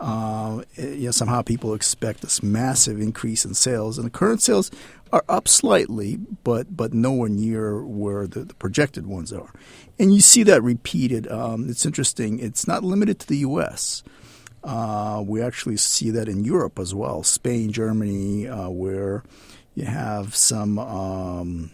Uh, 0.00 0.62
you 0.76 1.06
know, 1.06 1.10
somehow 1.12 1.40
people 1.42 1.72
expect 1.72 2.20
this 2.20 2.42
massive 2.42 3.00
increase 3.00 3.44
in 3.44 3.54
sales, 3.54 3.96
and 3.96 4.06
the 4.06 4.10
current 4.10 4.42
sales 4.42 4.70
are 5.12 5.24
up 5.28 5.48
slightly, 5.48 6.18
but 6.42 6.76
but 6.76 6.92
nowhere 6.92 7.28
near 7.28 7.82
where 7.84 8.26
the, 8.26 8.40
the 8.44 8.54
projected 8.54 9.06
ones 9.06 9.32
are. 9.32 9.50
And 9.98 10.12
you 10.14 10.20
see 10.20 10.42
that 10.44 10.62
repeated. 10.62 11.26
Um, 11.28 11.68
it's 11.70 11.86
interesting. 11.86 12.38
It's 12.40 12.66
not 12.66 12.82
limited 12.84 13.18
to 13.20 13.26
the 13.26 13.38
U.S. 13.38 14.02
Uh, 14.64 15.22
we 15.26 15.42
actually 15.42 15.76
see 15.76 16.10
that 16.10 16.26
in 16.26 16.42
Europe 16.42 16.78
as 16.78 16.94
well, 16.94 17.22
Spain, 17.22 17.70
Germany, 17.70 18.48
uh, 18.48 18.70
where 18.70 19.22
you 19.74 19.84
have 19.84 20.34
some 20.34 20.78
um, 20.78 21.70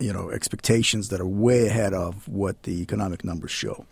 you 0.00 0.12
know 0.12 0.30
expectations 0.30 1.08
that 1.08 1.20
are 1.20 1.26
way 1.26 1.66
ahead 1.66 1.94
of 1.94 2.28
what 2.28 2.64
the 2.64 2.82
economic 2.82 3.24
numbers 3.24 3.52
show. 3.52 3.86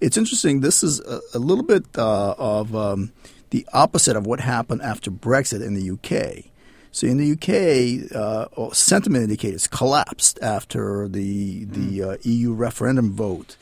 It's 0.00 0.16
interesting. 0.16 0.60
This 0.60 0.82
is 0.82 1.00
a, 1.00 1.20
a 1.34 1.38
little 1.38 1.64
bit 1.64 1.84
uh, 1.96 2.34
of 2.38 2.74
um, 2.74 3.12
the 3.50 3.66
opposite 3.72 4.16
of 4.16 4.26
what 4.26 4.40
happened 4.40 4.82
after 4.82 5.10
Brexit 5.10 5.64
in 5.64 5.74
the 5.74 5.90
UK. 5.90 6.50
So 6.92 7.06
in 7.06 7.18
the 7.18 7.32
UK, 7.32 8.14
uh, 8.16 8.72
sentiment 8.72 9.24
indicators 9.24 9.66
collapsed 9.66 10.38
after 10.40 11.08
the 11.08 11.64
the 11.64 12.02
uh, 12.02 12.16
EU 12.22 12.52
referendum 12.52 13.12
vote, 13.12 13.56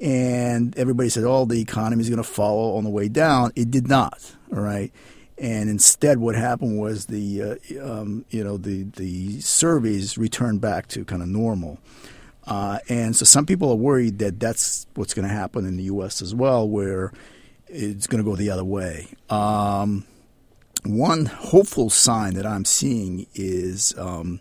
and 0.00 0.76
everybody 0.78 1.08
said, 1.08 1.24
"Oh, 1.24 1.44
the 1.44 1.60
economy 1.60 2.02
is 2.02 2.08
going 2.08 2.22
to 2.22 2.28
follow 2.28 2.76
on 2.76 2.84
the 2.84 2.90
way 2.90 3.08
down." 3.08 3.52
It 3.56 3.70
did 3.70 3.88
not. 3.88 4.34
All 4.54 4.62
right. 4.62 4.92
And 5.38 5.68
instead, 5.68 6.18
what 6.18 6.34
happened 6.34 6.78
was 6.78 7.06
the 7.06 7.42
uh, 7.42 7.56
um, 7.82 8.24
you 8.30 8.42
know 8.42 8.56
the 8.56 8.84
the 8.84 9.40
surveys 9.40 10.16
returned 10.16 10.60
back 10.60 10.88
to 10.88 11.04
kind 11.04 11.22
of 11.22 11.28
normal. 11.28 11.78
Uh, 12.46 12.78
and 12.88 13.16
so 13.16 13.24
some 13.24 13.44
people 13.44 13.70
are 13.70 13.76
worried 13.76 14.20
that 14.20 14.38
that's 14.38 14.86
what's 14.94 15.14
going 15.14 15.26
to 15.26 15.34
happen 15.34 15.66
in 15.66 15.76
the 15.76 15.84
U.S. 15.84 16.22
as 16.22 16.32
well, 16.34 16.68
where 16.68 17.12
it's 17.66 18.06
going 18.06 18.22
to 18.22 18.28
go 18.28 18.36
the 18.36 18.50
other 18.50 18.64
way. 18.64 19.08
Um, 19.28 20.06
one 20.84 21.26
hopeful 21.26 21.90
sign 21.90 22.34
that 22.34 22.46
I'm 22.46 22.64
seeing 22.64 23.26
is 23.34 23.94
um, 23.98 24.40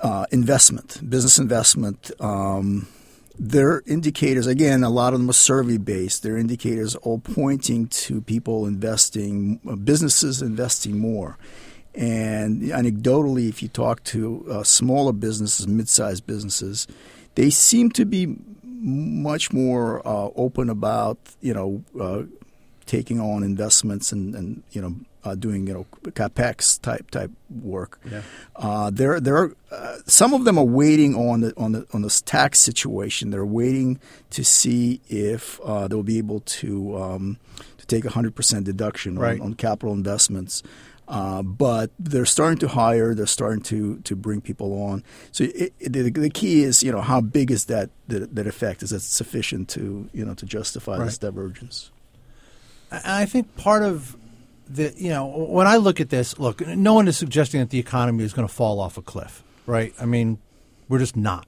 uh, 0.00 0.26
investment, 0.30 1.08
business 1.08 1.38
investment. 1.38 2.10
Um, 2.20 2.88
their 3.38 3.82
indicators, 3.86 4.46
again, 4.46 4.82
a 4.82 4.90
lot 4.90 5.12
of 5.12 5.20
them 5.20 5.30
are 5.30 5.34
survey 5.34 5.76
based. 5.76 6.22
Their 6.22 6.36
indicators 6.36 6.94
all 6.96 7.18
pointing 7.18 7.88
to 7.88 8.20
people 8.20 8.66
investing, 8.66 9.60
uh, 9.68 9.76
businesses 9.76 10.42
investing 10.42 10.98
more. 10.98 11.38
And 11.94 12.62
anecdotally, 12.62 13.48
if 13.48 13.62
you 13.62 13.68
talk 13.68 14.04
to 14.04 14.46
uh, 14.50 14.62
smaller 14.62 15.12
businesses, 15.12 15.66
mid-sized 15.66 16.26
businesses, 16.26 16.86
they 17.34 17.50
seem 17.50 17.90
to 17.92 18.04
be 18.04 18.36
much 18.62 19.52
more 19.52 20.06
uh, 20.06 20.28
open 20.36 20.68
about 20.68 21.18
you 21.40 21.54
know 21.54 21.82
uh, 22.00 22.22
taking 22.84 23.20
on 23.20 23.42
investments 23.42 24.12
and, 24.12 24.34
and 24.34 24.62
you 24.72 24.80
know 24.80 24.94
uh, 25.26 25.34
doing 25.34 25.66
you 25.66 25.74
know 25.74 25.86
capex 26.12 26.80
type 26.80 27.10
type 27.10 27.30
work. 27.50 27.98
Yeah. 28.10 28.22
Uh, 28.54 28.90
there 28.90 29.18
there 29.20 29.36
are 29.36 29.50
uh, 29.72 29.96
some 30.06 30.32
of 30.34 30.44
them 30.44 30.56
are 30.58 30.64
waiting 30.82 31.14
on 31.14 31.40
the 31.40 31.52
on 31.56 31.72
the 31.72 31.86
on 31.92 32.02
this 32.02 32.20
tax 32.22 32.58
situation. 32.60 33.30
They're 33.30 33.44
waiting 33.62 33.98
to 34.30 34.44
see 34.44 35.00
if 35.08 35.60
uh, 35.64 35.88
they'll 35.88 36.02
be 36.02 36.18
able 36.18 36.40
to 36.40 36.96
um, 36.96 37.38
to 37.78 37.86
take 37.86 38.04
a 38.04 38.10
hundred 38.10 38.34
percent 38.34 38.64
deduction 38.64 39.18
Right. 39.18 39.40
on, 39.40 39.46
on 39.46 39.54
capital 39.54 39.92
investments. 39.94 40.62
Uh, 41.08 41.40
but 41.40 41.90
they're 42.00 42.26
starting 42.26 42.58
to 42.58 42.66
hire. 42.66 43.14
They're 43.14 43.26
starting 43.26 43.62
to, 43.70 43.98
to 44.00 44.16
bring 44.16 44.40
people 44.40 44.72
on. 44.90 45.04
So 45.30 45.44
it, 45.44 45.72
it, 45.78 45.92
the, 45.92 46.10
the 46.10 46.30
key 46.30 46.64
is, 46.64 46.82
you 46.82 46.90
know, 46.90 47.00
how 47.00 47.20
big 47.20 47.52
is 47.52 47.66
that 47.66 47.90
that, 48.08 48.34
that 48.34 48.46
effect? 48.48 48.82
Is 48.82 48.90
that 48.90 49.02
sufficient 49.02 49.68
to 49.76 50.08
you 50.12 50.24
know 50.24 50.34
to 50.34 50.44
justify 50.46 50.98
this 50.98 51.16
divergence? 51.18 51.92
I 52.90 53.24
think 53.26 53.54
part 53.56 53.82
of 53.84 54.16
the, 54.68 54.92
you 54.96 55.10
know, 55.10 55.26
when 55.26 55.66
I 55.66 55.76
look 55.76 56.00
at 56.00 56.10
this, 56.10 56.38
look, 56.38 56.66
no 56.66 56.94
one 56.94 57.08
is 57.08 57.16
suggesting 57.16 57.60
that 57.60 57.70
the 57.70 57.78
economy 57.78 58.24
is 58.24 58.32
going 58.32 58.46
to 58.46 58.52
fall 58.52 58.80
off 58.80 58.96
a 58.96 59.02
cliff, 59.02 59.42
right? 59.66 59.94
I 60.00 60.06
mean, 60.06 60.38
we're 60.88 60.98
just 60.98 61.16
not. 61.16 61.46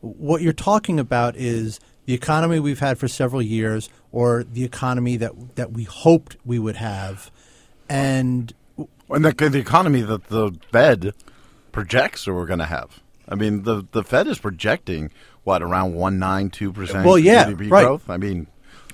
What 0.00 0.42
you're 0.42 0.52
talking 0.52 0.98
about 0.98 1.36
is 1.36 1.80
the 2.04 2.14
economy 2.14 2.60
we've 2.60 2.78
had 2.78 2.98
for 2.98 3.08
several 3.08 3.42
years, 3.42 3.88
or 4.12 4.44
the 4.44 4.64
economy 4.64 5.16
that 5.16 5.56
that 5.56 5.72
we 5.72 5.84
hoped 5.84 6.36
we 6.44 6.58
would 6.58 6.76
have, 6.76 7.30
and 7.88 8.52
And 9.08 9.24
the, 9.24 9.32
the 9.32 9.58
economy 9.58 10.02
that 10.02 10.28
the 10.28 10.52
Fed 10.72 11.14
projects 11.72 12.24
that 12.24 12.34
we're 12.34 12.46
going 12.46 12.58
to 12.58 12.66
have. 12.66 13.00
I 13.28 13.34
mean, 13.34 13.62
the 13.62 13.86
the 13.90 14.04
Fed 14.04 14.26
is 14.28 14.38
projecting 14.38 15.10
what 15.44 15.62
around 15.62 15.94
one 15.94 16.18
nine 16.18 16.50
two 16.50 16.72
percent. 16.72 17.04
Well, 17.04 17.18
yeah, 17.18 17.46
GDP 17.46 17.70
right. 17.70 17.84
growth. 17.84 18.08
I 18.08 18.16
mean, 18.16 18.46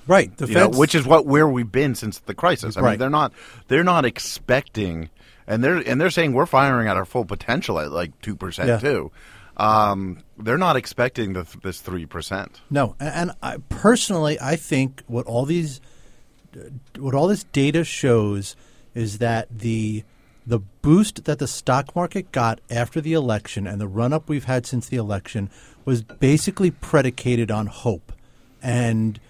right, 0.06 0.36
the 0.36 0.46
you 0.46 0.54
know, 0.54 0.68
which 0.68 0.94
is 0.94 1.06
what 1.06 1.26
where 1.26 1.48
we've 1.48 1.70
been 1.70 1.94
since 1.94 2.18
the 2.20 2.34
crisis. 2.34 2.76
I 2.76 2.80
mean, 2.82 2.98
they're 2.98 3.10
not 3.10 3.32
they're 3.68 3.84
not 3.84 4.04
expecting, 4.04 5.10
and 5.46 5.62
they're 5.62 5.76
and 5.78 6.00
they're 6.00 6.10
saying 6.10 6.32
we're 6.32 6.46
firing 6.46 6.88
at 6.88 6.96
our 6.96 7.04
full 7.04 7.24
potential 7.24 7.78
at 7.78 7.90
like 7.90 8.20
two 8.20 8.36
percent 8.36 8.68
Yeah. 8.68 8.78
too. 8.78 9.12
Um, 9.56 10.22
they're 10.38 10.56
not 10.58 10.76
expecting 10.76 11.34
the, 11.34 11.46
this 11.62 11.80
three 11.80 12.06
percent. 12.06 12.60
No, 12.70 12.96
and 12.98 13.14
and 13.14 13.32
I 13.42 13.58
personally, 13.68 14.38
I 14.40 14.56
think 14.56 15.02
what 15.06 15.26
all 15.26 15.44
these, 15.44 15.80
what 16.98 17.14
all 17.14 17.26
this 17.28 17.44
data 17.44 17.84
shows 17.84 18.56
is 18.94 19.18
that 19.18 19.48
the 19.50 20.04
the 20.46 20.58
boost 20.58 21.24
that 21.24 21.38
the 21.38 21.46
stock 21.46 21.94
market 21.94 22.32
got 22.32 22.60
after 22.70 23.00
the 23.00 23.12
election 23.12 23.66
and 23.66 23.80
the 23.80 23.86
run 23.86 24.12
up 24.12 24.28
we've 24.28 24.44
had 24.44 24.66
since 24.66 24.88
the 24.88 24.96
election 24.96 25.48
was 25.84 26.02
basically 26.02 26.70
predicated 26.70 27.50
on 27.50 27.66
hope, 27.66 28.12
and 28.62 29.20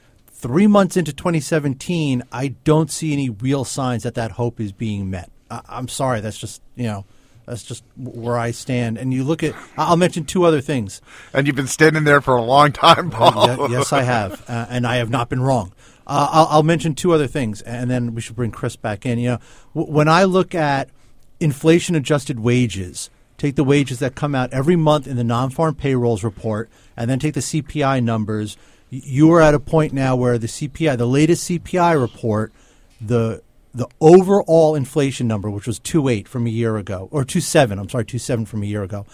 three 0.43 0.67
months 0.67 0.97
into 0.97 1.13
2017, 1.13 2.23
I 2.33 2.49
don't 2.65 2.91
see 2.91 3.13
any 3.13 3.31
real 3.31 3.65
signs 3.65 4.03
that 4.03 4.15
that 4.15 4.33
hope 4.33 4.61
is 4.61 4.73
being 4.73 5.09
met. 5.09 5.31
I, 5.51 5.61
I'm 5.69 5.89
sorry, 5.89 6.21
that's 6.21 6.39
just 6.39 6.61
you 6.77 6.85
know. 6.85 7.05
That's 7.45 7.65
just 7.65 7.83
where 7.97 8.39
I 8.39 8.53
stand. 8.53 8.97
And 8.99 9.13
you 9.13 9.25
look 9.25 9.43
at, 9.43 9.53
I'll 9.77 9.97
mention 9.97 10.25
two 10.25 10.45
other 10.45 10.61
things. 10.61 11.03
And 11.35 11.45
you've 11.45 11.57
been 11.57 11.67
standing 11.67 12.05
there 12.05 12.21
for 12.21 12.37
a 12.37 12.43
long 12.43 12.71
time, 12.71 13.11
Paul. 13.11 13.37
Uh, 13.37 13.67
ye- 13.67 13.73
yes, 13.73 13.93
I 13.93 14.03
have, 14.03 14.45
uh, 14.49 14.67
and 14.71 14.87
I 14.87 14.97
have 14.99 15.11
not 15.11 15.29
been 15.29 15.43
wrong. 15.43 15.73
Uh, 16.07 16.29
I'll, 16.31 16.47
I'll 16.47 16.63
mention 16.63 16.95
two 16.95 17.11
other 17.13 17.27
things, 17.27 17.61
and 17.61 17.91
then 17.91 18.15
we 18.15 18.21
should 18.21 18.37
bring 18.37 18.53
Chris 18.53 18.77
back 18.77 19.05
in. 19.05 19.19
You 19.19 19.31
know, 19.31 19.39
w- 19.75 19.93
when 19.93 20.07
I 20.07 20.23
look 20.23 20.55
at 20.55 20.89
inflation-adjusted 21.41 22.39
wages, 22.39 23.11
take 23.39 23.57
the 23.57 23.65
wages 23.65 23.99
that 23.99 24.15
come 24.15 24.35
out 24.37 24.53
every 24.53 24.77
month 24.77 25.09
in 25.09 25.17
the 25.17 25.25
non-farm 25.25 25.75
payrolls 25.75 26.23
report. 26.23 26.71
and 26.97 27.11
then 27.11 27.19
take 27.19 27.35
the 27.35 27.41
CPI 27.41 28.03
numbers, 28.05 28.57
you 28.93 29.33
are 29.33 29.41
at 29.41 29.55
a 29.55 29.59
point 29.59 29.95
now 29.95 30.15
where 30.15 30.37
the 30.37 30.47
CPI, 30.47 30.99
the 30.99 31.07
latest 31.07 31.49
CPI 31.49 31.99
report, 32.01 32.53
the 33.01 33.43
the 33.75 33.89
overall 34.03 34.75
inflation 34.75 35.27
number, 35.27 35.49
which 35.49 35.67
was 35.67 35.79
two 35.79 36.09
eight 36.09 36.29
from 36.29 36.47
a 36.47 36.51
year 36.51 36.77
ago, 36.77 37.09
or 37.11 37.25
two 37.25 37.41
seven, 37.41 37.79
I'm 37.79 37.89
sorry, 37.89 38.05
two 38.05 38.19
seven 38.19 38.45
from 38.45 38.63
a 38.63 38.67
year 38.67 38.83
ago, 38.83 39.07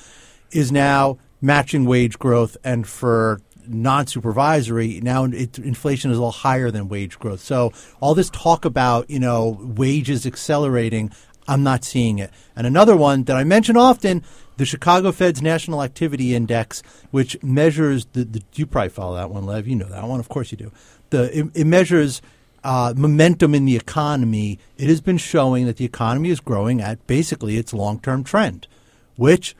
is 0.51 0.73
now 0.73 1.19
matching 1.41 1.85
wage 1.85 2.19
growth, 2.19 2.57
and 2.65 2.87
for 2.87 3.41
non-supervisory 3.71 4.99
now 5.03 5.25
it, 5.25 5.59
inflation 5.59 6.11
is 6.11 6.17
a 6.17 6.21
little 6.21 6.33
higher 6.33 6.73
than 6.73 6.89
wage 6.89 7.19
growth. 7.21 7.41
So 7.41 7.73
all 8.01 8.15
this 8.15 8.31
talk 8.31 8.65
about 8.65 9.09
you 9.09 9.21
know 9.21 9.59
wages 9.61 10.27
accelerating, 10.27 11.13
I'm 11.47 11.63
not 11.63 11.85
seeing 11.85 12.19
it. 12.19 12.33
And 12.57 12.67
another 12.67 12.97
one 12.97 13.23
that 13.25 13.37
I 13.37 13.45
mention 13.45 13.77
often, 13.77 14.25
the 14.59 14.67
Chicago 14.67 15.13
Fed's 15.13 15.41
National 15.41 15.83
Activity 15.83 16.35
Index, 16.35 16.83
which 17.13 17.41
measures 17.43 18.07
the, 18.13 18.25
the 18.25 18.43
you 18.55 18.67
probably 18.67 18.91
follow 18.91 19.15
that 19.15 19.31
one, 19.31 19.47
Lev. 19.47 19.67
You 19.67 19.77
know 19.77 19.89
that 19.89 20.07
one, 20.07 20.21
of 20.21 20.29
course 20.29 20.53
you 20.53 20.59
do. 20.59 20.73
The 21.11 21.39
it, 21.39 21.47
it 21.55 21.67
measures 21.67 22.21
uh, 22.65 22.93
momentum 22.97 23.55
in 23.55 23.65
the 23.65 23.77
economy. 23.77 24.59
It 24.77 24.89
has 24.89 25.01
been 25.01 25.17
showing 25.17 25.67
that 25.67 25.77
the 25.77 25.85
economy 25.85 26.31
is 26.31 26.41
growing 26.41 26.81
at 26.81 27.07
basically 27.07 27.57
its 27.57 27.73
long-term 27.73 28.25
trend, 28.25 28.67
which 29.17 29.55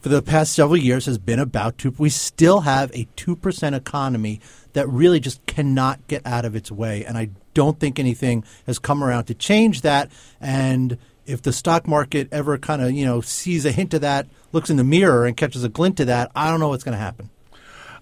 for 0.00 0.08
the 0.08 0.22
past 0.22 0.54
several 0.54 0.78
years 0.78 1.04
has 1.04 1.18
been 1.18 1.38
about 1.38 1.76
two. 1.76 1.94
We 1.98 2.08
still 2.08 2.60
have 2.60 2.90
a 2.94 3.06
two 3.16 3.36
percent 3.36 3.76
economy 3.76 4.40
that 4.72 4.88
really 4.88 5.20
just 5.20 5.44
cannot 5.44 6.06
get 6.08 6.26
out 6.26 6.46
of 6.46 6.56
its 6.56 6.72
way, 6.72 7.04
and 7.04 7.18
I 7.18 7.30
don't 7.52 7.78
think 7.78 7.98
anything 7.98 8.44
has 8.66 8.78
come 8.78 9.04
around 9.04 9.24
to 9.24 9.34
change 9.34 9.82
that. 9.82 10.10
And 10.40 10.96
if 11.28 11.42
the 11.42 11.52
stock 11.52 11.86
market 11.86 12.28
ever 12.32 12.58
kind 12.58 12.82
of 12.82 12.92
you 12.92 13.04
know 13.04 13.20
sees 13.20 13.64
a 13.64 13.70
hint 13.70 13.94
of 13.94 14.00
that, 14.00 14.26
looks 14.52 14.70
in 14.70 14.76
the 14.76 14.84
mirror 14.84 15.26
and 15.26 15.36
catches 15.36 15.62
a 15.62 15.68
glint 15.68 16.00
of 16.00 16.06
that, 16.08 16.30
I 16.34 16.50
don't 16.50 16.60
know 16.60 16.68
what's 16.68 16.84
going 16.84 16.96
to 16.96 16.98
happen. 16.98 17.30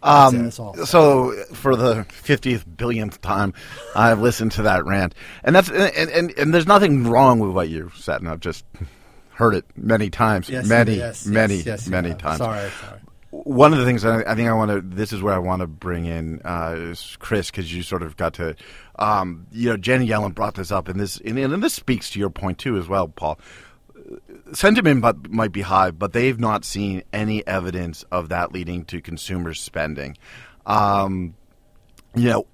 Um, 0.03 0.51
so 0.51 1.33
for 1.53 1.75
the 1.75 2.05
fiftieth 2.05 2.65
billionth 2.67 3.21
time, 3.21 3.55
I've 3.95 4.21
listened 4.21 4.53
to 4.53 4.63
that 4.63 4.85
rant, 4.85 5.15
and 5.43 5.57
that's 5.57 5.69
and, 5.69 6.11
and, 6.11 6.39
and 6.39 6.55
there's 6.55 6.67
nothing 6.67 7.05
wrong 7.05 7.41
with 7.41 7.51
what 7.51 7.69
you 7.69 7.91
said, 7.97 8.21
and 8.21 8.29
I've 8.29 8.41
just 8.41 8.65
heard 9.31 9.55
it 9.55 9.65
many 9.77 10.09
times, 10.11 10.49
Yes, 10.49 10.67
many, 10.67 10.95
yes, 10.95 11.27
many, 11.27 11.57
yes, 11.57 11.89
many 11.89 12.11
yeah. 12.11 12.15
times. 12.17 12.39
Sorry, 12.39 12.71
sorry. 12.81 13.01
One 13.45 13.73
of 13.73 13.79
the 13.79 13.85
things 13.85 14.05
I, 14.05 14.23
I 14.23 14.35
think 14.35 14.49
I 14.49 14.53
want 14.55 14.71
to, 14.71 14.81
this 14.81 15.13
is 15.13 15.23
where 15.23 15.35
I 15.35 15.39
want 15.39 15.61
to 15.61 15.67
bring 15.67 16.07
in 16.07 16.41
uh, 16.43 16.95
Chris, 17.19 17.51
because 17.51 17.73
you 17.73 17.83
sort 17.83 18.03
of 18.03 18.17
got 18.17 18.35
to, 18.35 18.57
um, 18.99 19.47
you 19.53 19.69
know, 19.69 19.77
Janet 19.77 20.09
Yellen 20.09 20.35
brought 20.35 20.55
this 20.55 20.73
up, 20.73 20.89
and 20.89 20.99
this, 20.99 21.19
and, 21.19 21.39
and 21.39 21.63
this 21.63 21.75
speaks 21.75 22.11
to 22.11 22.19
your 22.19 22.31
point 22.31 22.59
too 22.59 22.77
as 22.77 22.89
well, 22.89 23.09
Paul. 23.09 23.39
Sentiment 24.53 25.03
but, 25.03 25.31
might 25.31 25.53
be 25.53 25.63
high, 25.63 25.91
but 25.91 26.13
they've 26.13 26.39
not 26.39 26.65
seen 26.65 27.03
any 27.13 27.47
evidence 27.47 28.05
of 28.11 28.29
that 28.31 28.53
leading 28.53 28.85
to 28.87 29.01
consumer 29.01 29.53
spending. 29.55 30.17
Um, 30.65 31.35
you 32.15 32.31
know, 32.31 32.47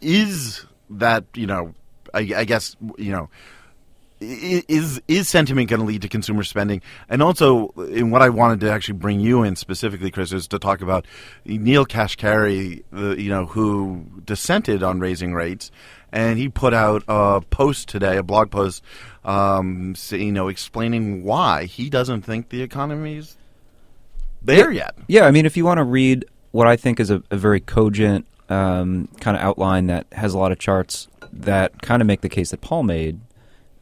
is 0.00 0.66
that 0.90 1.24
you 1.34 1.46
know, 1.46 1.74
I, 2.12 2.20
I 2.36 2.44
guess 2.44 2.76
you 2.98 3.12
know, 3.12 3.30
is 4.26 5.00
is 5.08 5.28
sentiment 5.28 5.68
going 5.68 5.80
to 5.80 5.86
lead 5.86 6.02
to 6.02 6.08
consumer 6.08 6.42
spending? 6.42 6.82
And 7.08 7.22
also, 7.22 7.68
in 7.90 8.10
what 8.10 8.22
I 8.22 8.28
wanted 8.28 8.60
to 8.60 8.70
actually 8.70 8.98
bring 8.98 9.20
you 9.20 9.42
in 9.42 9.56
specifically, 9.56 10.10
Chris, 10.10 10.32
is 10.32 10.48
to 10.48 10.58
talk 10.58 10.80
about 10.80 11.06
Neel 11.44 11.86
Kashkari, 11.86 12.82
the 12.90 13.20
you 13.20 13.28
know 13.28 13.46
who 13.46 14.06
dissented 14.24 14.82
on 14.82 15.00
raising 15.00 15.32
rates, 15.32 15.70
and 16.12 16.38
he 16.38 16.48
put 16.48 16.74
out 16.74 17.02
a 17.08 17.40
post 17.50 17.88
today, 17.88 18.16
a 18.16 18.22
blog 18.22 18.50
post, 18.50 18.82
um, 19.24 19.94
you 20.10 20.32
know, 20.32 20.48
explaining 20.48 21.24
why 21.24 21.64
he 21.64 21.90
doesn't 21.90 22.22
think 22.22 22.48
the 22.48 22.62
economy's 22.62 23.36
there 24.42 24.70
yet. 24.70 24.94
Yeah, 25.08 25.26
I 25.26 25.30
mean, 25.30 25.46
if 25.46 25.56
you 25.56 25.64
want 25.64 25.78
to 25.78 25.84
read 25.84 26.24
what 26.52 26.66
I 26.66 26.76
think 26.76 27.00
is 27.00 27.10
a, 27.10 27.22
a 27.30 27.36
very 27.36 27.60
cogent 27.60 28.26
um, 28.48 29.08
kind 29.20 29.36
of 29.36 29.42
outline 29.42 29.88
that 29.88 30.06
has 30.12 30.34
a 30.34 30.38
lot 30.38 30.52
of 30.52 30.58
charts 30.58 31.08
that 31.32 31.82
kind 31.82 32.00
of 32.00 32.06
make 32.06 32.20
the 32.20 32.28
case 32.28 32.50
that 32.50 32.60
Paul 32.60 32.84
made, 32.84 33.20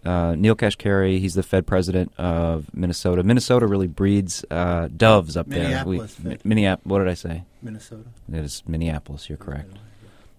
uh, 0.05 0.35
Neel 0.35 0.55
Kashkari, 0.55 1.19
he's 1.19 1.35
the 1.35 1.43
Fed 1.43 1.67
president 1.67 2.13
of 2.19 2.73
Minnesota. 2.75 3.23
Minnesota 3.23 3.67
really 3.67 3.87
breeds 3.87 4.45
uh, 4.51 4.89
doves 4.95 5.37
up 5.37 5.47
Minneapolis, 5.47 6.15
there. 6.17 6.37
Minneapolis. 6.45 6.91
What 6.91 6.99
did 6.99 7.09
I 7.09 7.15
say? 7.15 7.45
Minnesota. 7.63 8.05
It 8.33 8.45
is 8.45 8.63
Minneapolis. 8.67 9.29
You're 9.29 9.39
correct. 9.39 9.71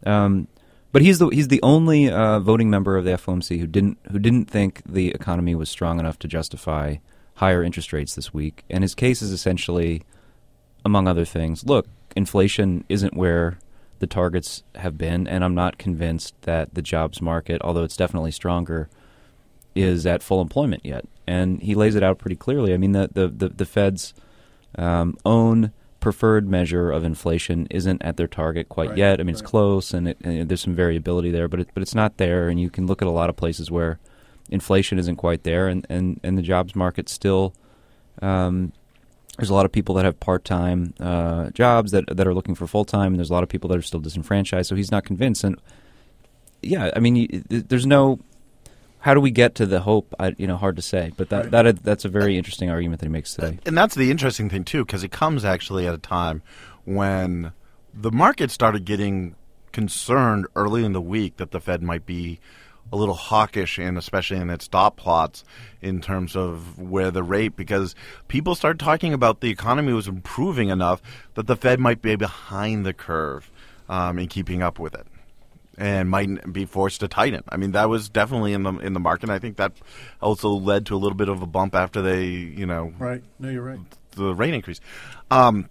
Um, 0.06 0.47
but 0.91 1.01
he's 1.01 1.19
the 1.19 1.28
he's 1.28 1.49
the 1.49 1.62
only 1.62 2.10
uh, 2.10 2.39
voting 2.39 2.69
member 2.69 2.95
of 2.95 3.04
the 3.04 3.12
FOMC 3.12 3.60
who 3.60 3.67
didn't 3.67 3.97
who 4.12 4.19
didn't 4.19 4.45
think 4.45 4.82
the 4.86 5.10
economy 5.10 5.56
was 5.56 5.69
strong 5.69 5.99
enough 5.99 6.17
to 6.19 6.28
justify 6.28 6.97
higher 7.36 7.63
interest 7.63 7.91
rates 7.91 8.15
this 8.15 8.34
week. 8.34 8.63
And 8.69 8.84
his 8.84 8.95
case 8.95 9.21
is 9.21 9.32
essentially, 9.32 10.04
among 10.86 11.08
other 11.08 11.25
things, 11.25 11.65
look, 11.65 11.88
inflation 12.15 12.86
isn't 12.88 13.13
where 13.15 13.58
the 13.99 14.08
targets 14.08 14.63
have 14.75 14.97
been, 14.97 15.28
and 15.28 15.43
I'm 15.43 15.56
not 15.56 15.78
convinced 15.78 16.34
that 16.43 16.73
the 16.73 16.82
jobs 16.82 17.21
market, 17.21 17.62
although 17.62 17.84
it's 17.84 17.97
definitely 17.97 18.32
stronger, 18.32 18.89
is 19.76 20.06
at 20.06 20.24
full 20.24 20.42
employment 20.42 20.86
yet. 20.86 21.06
And 21.28 21.62
he 21.62 21.76
lays 21.76 21.96
it 21.96 22.04
out 22.04 22.18
pretty 22.18 22.36
clearly. 22.36 22.74
I 22.74 22.78
mean, 22.78 22.94
the 22.94 23.10
the 23.14 23.28
the, 23.28 23.50
the 23.50 23.66
Fed's 23.66 24.14
um, 24.78 25.18
own 25.26 25.72
preferred 26.00 26.48
measure 26.48 26.92
of 26.92 27.04
inflation 27.04 27.68
isn't 27.72 28.00
at 28.04 28.16
their 28.16 28.28
target 28.28 28.70
quite 28.70 28.90
Right, 28.90 28.98
yet. 29.00 29.20
I 29.20 29.24
mean, 29.24 29.34
it's 29.34 29.42
close, 29.42 29.92
and, 29.92 30.08
it, 30.08 30.18
and 30.22 30.48
there's 30.48 30.62
some 30.62 30.76
variability 30.76 31.32
there, 31.32 31.48
but 31.48 31.62
it, 31.62 31.70
but 31.74 31.82
it's 31.82 31.96
not 31.96 32.18
there. 32.18 32.48
And 32.48 32.60
you 32.60 32.70
can 32.70 32.86
look 32.86 33.02
at 33.02 33.08
a 33.08 33.12
lot 33.12 33.30
of 33.30 33.36
places 33.36 33.72
where 33.72 33.98
inflation 34.52 35.00
isn't 35.00 35.16
quite 35.16 35.42
there, 35.42 35.68
and, 35.68 35.84
and, 35.90 36.20
and 36.24 36.38
the 36.38 36.44
jobs 36.44 36.76
market 36.76 37.10
still. 37.10 37.56
Um, 38.22 38.72
there's 39.38 39.50
a 39.50 39.56
lot 39.56 39.66
of 39.66 39.72
people 39.72 39.96
that 39.96 40.06
have 40.06 40.20
part-time 40.20 40.94
uh, 41.00 41.50
jobs 41.50 41.90
that 41.92 42.06
that 42.16 42.28
are 42.28 42.36
looking 42.36 42.54
for 42.54 42.68
full-time, 42.68 43.08
and 43.08 43.18
there's 43.18 43.32
a 43.32 43.34
lot 43.34 43.44
of 43.44 43.50
people 43.50 43.68
that 43.70 43.78
are 43.80 43.82
still 43.82 44.00
disenfranchised. 44.00 44.70
So 44.70 44.76
he's 44.76 44.92
not 44.92 45.06
convinced. 45.06 45.44
And 45.44 45.60
yeah, 46.62 46.92
I 46.96 47.00
mean, 47.00 47.16
you, 47.16 47.28
there's 47.50 47.88
no. 47.88 48.20
How 49.06 49.13
do 49.13 49.22
we 49.22 49.30
get 49.30 49.54
to 49.56 49.68
the 49.68 49.82
hope? 49.82 50.15
I, 50.20 50.34
you 50.36 50.48
know, 50.48 50.58
hard 50.58 50.78
to 50.78 50.82
say. 50.82 51.12
But 51.15 51.30
that, 51.30 51.52
that 51.52 51.84
that's 51.84 52.06
a 52.06 52.10
very 52.10 52.39
interesting 52.39 52.72
argument 52.72 53.02
that 53.02 53.06
he 53.06 53.12
makes 53.12 53.36
today. 53.36 53.60
And 53.63 53.78
that's 53.78 53.94
the 53.94 54.10
interesting 54.10 54.50
thing 54.50 54.63
too, 54.63 54.84
because 54.84 55.04
it 55.04 55.12
comes 55.12 55.46
actually 55.46 55.86
at 55.86 55.94
a 55.94 56.00
time 56.00 56.41
when 56.86 57.52
the 57.94 58.10
market 58.10 58.50
started 58.50 58.84
getting 58.84 59.36
concerned 59.72 60.48
early 60.56 60.84
in 60.84 60.94
the 60.94 61.02
week 61.02 61.38
that 61.38 61.52
the 61.52 61.62
Fed 61.62 61.84
might 61.84 62.08
be 62.08 62.39
a 62.91 62.96
little 62.98 63.13
hawkish, 63.13 63.78
and 63.78 63.96
especially 63.96 64.38
in 64.38 64.50
its 64.50 64.68
dot 64.68 64.96
plots 64.98 65.44
in 65.84 66.02
terms 66.02 66.36
of 66.36 66.80
where 66.80 67.12
the 67.12 67.22
rate, 67.22 67.56
because 67.56 67.94
people 68.28 68.56
started 68.56 68.80
talking 68.80 69.13
about 69.13 69.39
the 69.39 69.52
economy 69.52 69.94
was 69.94 70.08
improving 70.08 70.70
enough 70.70 71.00
that 71.36 71.46
the 71.46 71.56
Fed 71.56 71.80
might 71.80 72.02
be 72.02 72.15
behind 72.15 72.88
the 72.88 72.94
curve 72.94 73.52
um, 73.88 74.18
in 74.18 74.28
keeping 74.28 74.63
up 74.63 74.80
with 74.80 74.96
it 74.96 75.06
and 75.78 76.10
might 76.10 76.52
be 76.54 76.66
forced 76.66 77.00
to 77.02 77.08
tighten. 77.08 77.44
I 77.50 77.58
mean, 77.58 77.72
that 77.72 77.90
was 77.90 78.10
definitely 78.10 78.54
in 78.54 78.64
the 78.64 78.74
in 78.80 78.94
the 78.94 79.00
market. 79.00 79.24
And 79.24 79.32
I 79.32 79.40
think 79.40 79.58
that 79.58 79.74
also 80.22 80.50
led 80.50 80.86
to 80.88 80.96
a 80.96 80.98
little 80.98 81.18
bit 81.18 81.30
of 81.30 81.42
a 81.42 81.46
bump 81.46 81.76
after 81.76 82.02
they, 82.02 82.26
you 82.26 82.66
know, 82.66 82.94
Right. 82.98 83.24
No, 83.40 83.50
you're 83.50 83.62
right. 83.64 83.80
the 84.12 84.34
rate 84.34 84.54
increase. 84.54 84.80
Um, 85.32 85.70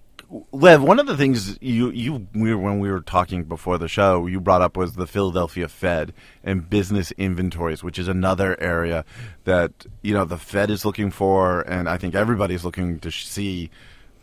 Lev, 0.52 0.82
one 0.82 0.98
of 0.98 1.06
the 1.06 1.16
things 1.16 1.58
you 1.60 1.90
you 1.90 2.26
we 2.34 2.52
were, 2.52 2.60
when 2.60 2.80
we 2.80 2.90
were 2.90 3.02
talking 3.02 3.44
before 3.44 3.78
the 3.78 3.86
show, 3.88 4.26
you 4.26 4.40
brought 4.40 4.62
up 4.62 4.76
was 4.76 4.94
the 4.94 5.06
Philadelphia 5.06 5.68
Fed 5.68 6.12
and 6.42 6.68
business 6.68 7.12
inventories, 7.12 7.84
which 7.84 7.98
is 7.98 8.08
another 8.08 8.60
area 8.60 9.04
that 9.44 9.72
you 10.02 10.12
know 10.14 10.24
the 10.24 10.38
Fed 10.38 10.70
is 10.70 10.84
looking 10.84 11.10
for, 11.10 11.60
and 11.60 11.88
I 11.88 11.98
think 11.98 12.14
everybody's 12.14 12.64
looking 12.64 12.98
to 13.00 13.10
see 13.12 13.70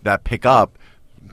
that 0.04 0.24
pick 0.24 0.46
up 0.46 0.78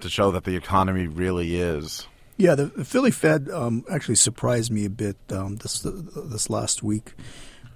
to 0.01 0.09
show 0.09 0.31
that 0.31 0.45
the 0.45 0.55
economy 0.55 1.07
really 1.09 1.57
is. 1.59 2.07
Yeah, 2.38 2.55
the, 2.55 2.66
the 2.66 2.85
Philly 2.85 3.11
Fed 3.11 3.51
um, 3.51 3.85
actually 3.90 4.14
surprised 4.14 4.70
me 4.70 4.85
a 4.85 4.90
bit 4.90 5.16
um, 5.31 5.57
this 5.57 5.81
this 5.81 6.48
last 6.48 6.83
week. 6.83 7.14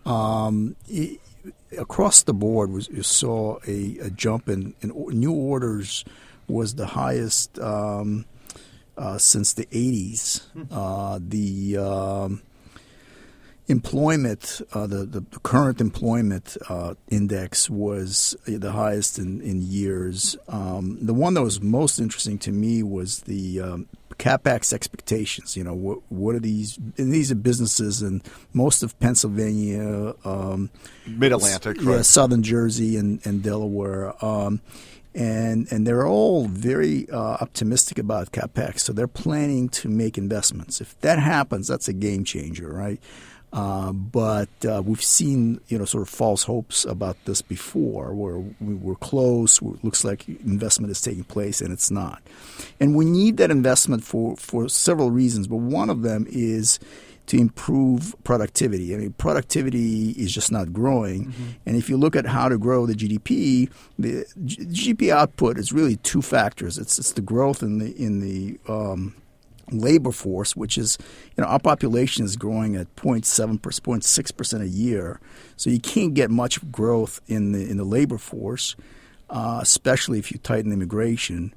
Um, 0.06 0.76
i 0.90 1.18
across 1.76 2.22
the 2.22 2.32
board, 2.34 2.70
was 2.70 2.88
you 2.88 3.02
saw 3.02 3.58
a, 3.66 3.98
a 3.98 4.10
jump 4.10 4.48
in, 4.48 4.74
in 4.80 4.90
new 4.90 5.32
orders 5.32 6.04
was 6.46 6.76
the 6.76 6.86
highest 6.86 7.58
um, 7.58 8.24
uh, 8.96 9.18
since 9.18 9.52
the 9.54 9.66
'80s. 9.66 10.42
Uh, 10.70 11.18
the 11.20 11.78
um, 11.78 12.42
employment, 13.68 14.60
uh, 14.72 14.86
the, 14.86 15.04
the 15.04 15.24
current 15.42 15.80
employment 15.80 16.56
uh, 16.68 16.94
index 17.08 17.70
was 17.70 18.36
the 18.46 18.72
highest 18.72 19.18
in, 19.18 19.40
in 19.40 19.62
years. 19.62 20.36
Um, 20.48 20.98
the 21.00 21.14
one 21.14 21.34
that 21.34 21.42
was 21.42 21.60
most 21.60 21.98
interesting 21.98 22.38
to 22.40 22.52
me 22.52 22.82
was 22.82 23.20
the 23.20 23.60
um, 23.60 23.88
capex 24.18 24.72
expectations. 24.72 25.56
You 25.56 25.64
know, 25.64 25.74
what 25.74 25.98
what 26.08 26.34
are 26.34 26.40
these? 26.40 26.78
And 26.96 27.12
these 27.12 27.30
are 27.30 27.36
businesses 27.36 28.02
in 28.02 28.22
most 28.52 28.82
of 28.82 28.98
Pennsylvania, 28.98 30.14
um, 30.24 30.70
Mid-Atlantic, 31.06 31.80
yeah, 31.80 31.96
right. 31.96 32.04
southern 32.04 32.42
Jersey, 32.42 32.96
and, 32.96 33.24
and 33.24 33.42
Delaware. 33.42 34.12
Um, 34.24 34.60
and 35.14 35.70
and 35.70 35.86
they're 35.86 36.06
all 36.06 36.46
very 36.46 37.08
uh, 37.10 37.36
optimistic 37.40 37.98
about 37.98 38.32
capex, 38.32 38.80
so 38.80 38.92
they're 38.92 39.06
planning 39.06 39.68
to 39.68 39.88
make 39.88 40.16
investments. 40.16 40.80
If 40.80 40.98
that 41.00 41.18
happens, 41.18 41.68
that's 41.68 41.88
a 41.88 41.92
game 41.92 42.24
changer, 42.24 42.72
right? 42.72 43.00
Uh, 43.52 43.92
but 43.92 44.48
uh, 44.64 44.82
we've 44.84 45.02
seen, 45.02 45.60
you 45.68 45.78
know, 45.78 45.84
sort 45.84 46.02
of 46.02 46.08
false 46.08 46.44
hopes 46.44 46.86
about 46.86 47.22
this 47.26 47.42
before, 47.42 48.14
where 48.14 48.38
we 48.60 48.74
were 48.74 48.96
close. 48.96 49.60
It 49.60 49.84
looks 49.84 50.04
like 50.04 50.26
investment 50.28 50.90
is 50.90 51.02
taking 51.02 51.24
place, 51.24 51.60
and 51.60 51.70
it's 51.72 51.90
not. 51.90 52.22
And 52.80 52.96
we 52.96 53.04
need 53.04 53.36
that 53.36 53.50
investment 53.50 54.04
for 54.04 54.36
for 54.36 54.68
several 54.68 55.10
reasons. 55.10 55.48
But 55.48 55.58
one 55.58 55.90
of 55.90 56.00
them 56.02 56.26
is 56.30 56.78
to 57.26 57.38
improve 57.38 58.14
productivity. 58.24 58.94
I 58.94 58.98
mean, 58.98 59.12
productivity 59.12 60.10
is 60.10 60.32
just 60.32 60.50
not 60.50 60.72
growing. 60.72 61.26
Mm-hmm. 61.26 61.44
And 61.66 61.76
if 61.76 61.88
you 61.88 61.96
look 61.96 62.16
at 62.16 62.26
how 62.26 62.48
to 62.48 62.58
grow 62.58 62.86
the 62.86 62.94
GDP, 62.94 63.70
the 63.98 64.26
G- 64.44 64.94
GDP 64.94 65.10
output 65.10 65.58
is 65.58 65.72
really 65.72 65.96
two 65.96 66.22
factors. 66.22 66.78
It's 66.78 66.98
it's 66.98 67.12
the 67.12 67.20
growth 67.20 67.62
in 67.62 67.78
the 67.78 67.94
in 68.02 68.20
the 68.20 68.58
um, 68.66 69.14
labor 69.78 70.12
force, 70.12 70.54
which 70.56 70.78
is, 70.78 70.98
you 71.36 71.42
know, 71.42 71.48
our 71.48 71.58
population 71.58 72.24
is 72.24 72.36
growing 72.36 72.76
at 72.76 72.94
0.7 72.96 73.60
0.6 73.60 74.36
percent 74.36 74.62
a 74.62 74.68
year, 74.68 75.20
so 75.56 75.70
you 75.70 75.80
can't 75.80 76.14
get 76.14 76.30
much 76.30 76.70
growth 76.70 77.20
in 77.26 77.52
the 77.52 77.68
in 77.68 77.76
the 77.76 77.84
labor 77.84 78.18
force, 78.18 78.76
uh, 79.30 79.60
especially 79.62 80.18
if 80.18 80.30
you 80.32 80.38
tighten 80.38 80.72
immigration. 80.72 81.54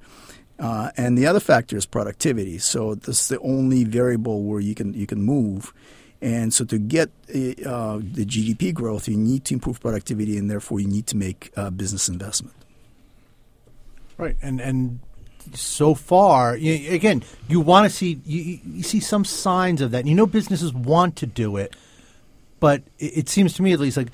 Uh, 0.57 0.89
and 0.95 1.17
the 1.17 1.27
other 1.27 1.41
factor 1.41 1.75
is 1.75 1.85
productivity. 1.85 2.57
So 2.57 2.95
this 2.95 3.21
is 3.21 3.27
the 3.27 3.39
only 3.39 3.83
variable 3.83 4.43
where 4.43 4.61
you 4.61 4.73
can 4.73 4.93
you 4.93 5.05
can 5.05 5.21
move. 5.21 5.73
And 6.21 6.53
so 6.53 6.63
to 6.65 6.77
get 6.79 7.09
uh, 7.29 7.99
the 8.01 8.25
GDP 8.25 8.73
growth, 8.73 9.07
you 9.07 9.17
need 9.17 9.45
to 9.45 9.53
improve 9.53 9.81
productivity, 9.81 10.37
and 10.37 10.49
therefore 10.49 10.79
you 10.79 10.87
need 10.87 11.07
to 11.07 11.17
make 11.17 11.51
uh, 11.55 11.69
business 11.69 12.07
investment. 12.07 12.55
Right, 14.17 14.37
and 14.41 14.61
and 14.61 14.99
so 15.53 15.93
far, 15.93 16.55
you, 16.55 16.93
again, 16.93 17.23
you 17.47 17.59
want 17.59 17.89
to 17.89 17.95
see 17.95 18.19
you, 18.25 18.59
you, 18.63 18.83
see 18.83 18.99
some 18.99 19.25
signs 19.25 19.81
of 19.81 19.91
that. 19.91 20.05
You 20.05 20.15
know, 20.15 20.25
businesses 20.25 20.73
want 20.73 21.15
to 21.17 21.25
do 21.25 21.57
it, 21.57 21.75
but 22.59 22.83
it, 22.99 23.17
it 23.17 23.29
seems 23.29 23.53
to 23.55 23.61
me 23.61 23.73
at 23.73 23.79
least 23.79 23.97
like 23.97 24.09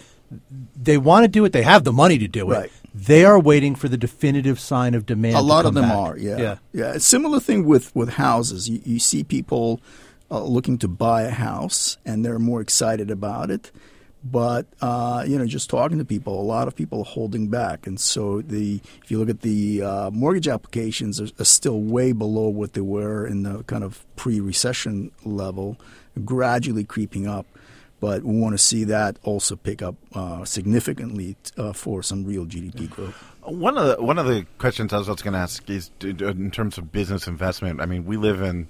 they 0.75 0.97
want 0.97 1.23
to 1.23 1.27
do 1.27 1.45
it. 1.45 1.53
They 1.53 1.63
have 1.63 1.83
the 1.83 1.93
money 1.93 2.17
to 2.17 2.27
do 2.27 2.51
it. 2.51 2.55
Right. 2.55 2.71
They 2.93 3.25
are 3.25 3.39
waiting 3.39 3.75
for 3.75 3.87
the 3.87 3.97
definitive 3.97 4.59
sign 4.59 4.95
of 4.95 5.05
demand. 5.05 5.35
A 5.35 5.41
lot 5.41 5.65
of 5.65 5.73
them 5.73 5.85
back. 5.85 5.97
are. 5.97 6.17
Yeah. 6.17 6.37
Yeah. 6.37 6.57
Yeah. 6.73 6.97
Similar 6.97 7.39
thing 7.39 7.65
with 7.65 7.95
with 7.95 8.09
houses. 8.09 8.69
You, 8.69 8.81
you 8.83 8.99
see 8.99 9.23
people 9.23 9.81
uh, 10.29 10.43
looking 10.43 10.77
to 10.79 10.87
buy 10.87 11.23
a 11.23 11.31
house, 11.31 11.97
and 12.05 12.25
they're 12.25 12.39
more 12.39 12.61
excited 12.61 13.11
about 13.11 13.49
it. 13.49 13.71
But 14.23 14.67
uh, 14.81 15.25
you 15.27 15.39
know, 15.39 15.47
just 15.47 15.69
talking 15.69 15.97
to 15.97 16.05
people, 16.05 16.39
a 16.39 16.43
lot 16.43 16.67
of 16.67 16.75
people 16.75 16.99
are 16.99 17.05
holding 17.05 17.47
back, 17.47 17.87
and 17.87 17.99
so 17.99 18.41
the 18.41 18.79
if 19.03 19.09
you 19.09 19.17
look 19.17 19.29
at 19.29 19.41
the 19.41 19.81
uh, 19.81 20.11
mortgage 20.11 20.47
applications, 20.47 21.19
are, 21.19 21.29
are, 21.39 21.45
still 21.45 21.81
way 21.81 22.11
below 22.11 22.47
what 22.47 22.73
they 22.73 22.81
were 22.81 23.25
in 23.25 23.41
the 23.43 23.63
kind 23.63 23.83
of 23.83 24.05
pre-recession 24.17 25.11
level, 25.25 25.77
gradually 26.23 26.83
creeping 26.83 27.27
up. 27.27 27.47
But 27.99 28.23
we 28.23 28.39
want 28.39 28.53
to 28.53 28.57
see 28.59 28.83
that 28.85 29.17
also 29.23 29.55
pick 29.55 29.81
up 29.81 29.95
uh, 30.13 30.45
significantly 30.45 31.35
uh, 31.57 31.73
for 31.73 32.03
some 32.03 32.23
real 32.23 32.45
GDP 32.45 32.89
growth. 32.89 33.15
One 33.43 33.75
of 33.75 33.87
the 33.87 34.03
one 34.03 34.19
of 34.19 34.27
the 34.27 34.45
questions 34.59 34.93
I 34.93 34.97
was 34.97 35.07
going 35.07 35.33
to 35.33 35.39
ask 35.39 35.67
is 35.67 35.89
in 36.01 36.51
terms 36.51 36.77
of 36.77 36.91
business 36.91 37.25
investment. 37.25 37.81
I 37.81 37.87
mean, 37.87 38.05
we 38.05 38.17
live 38.17 38.41
in, 38.41 38.67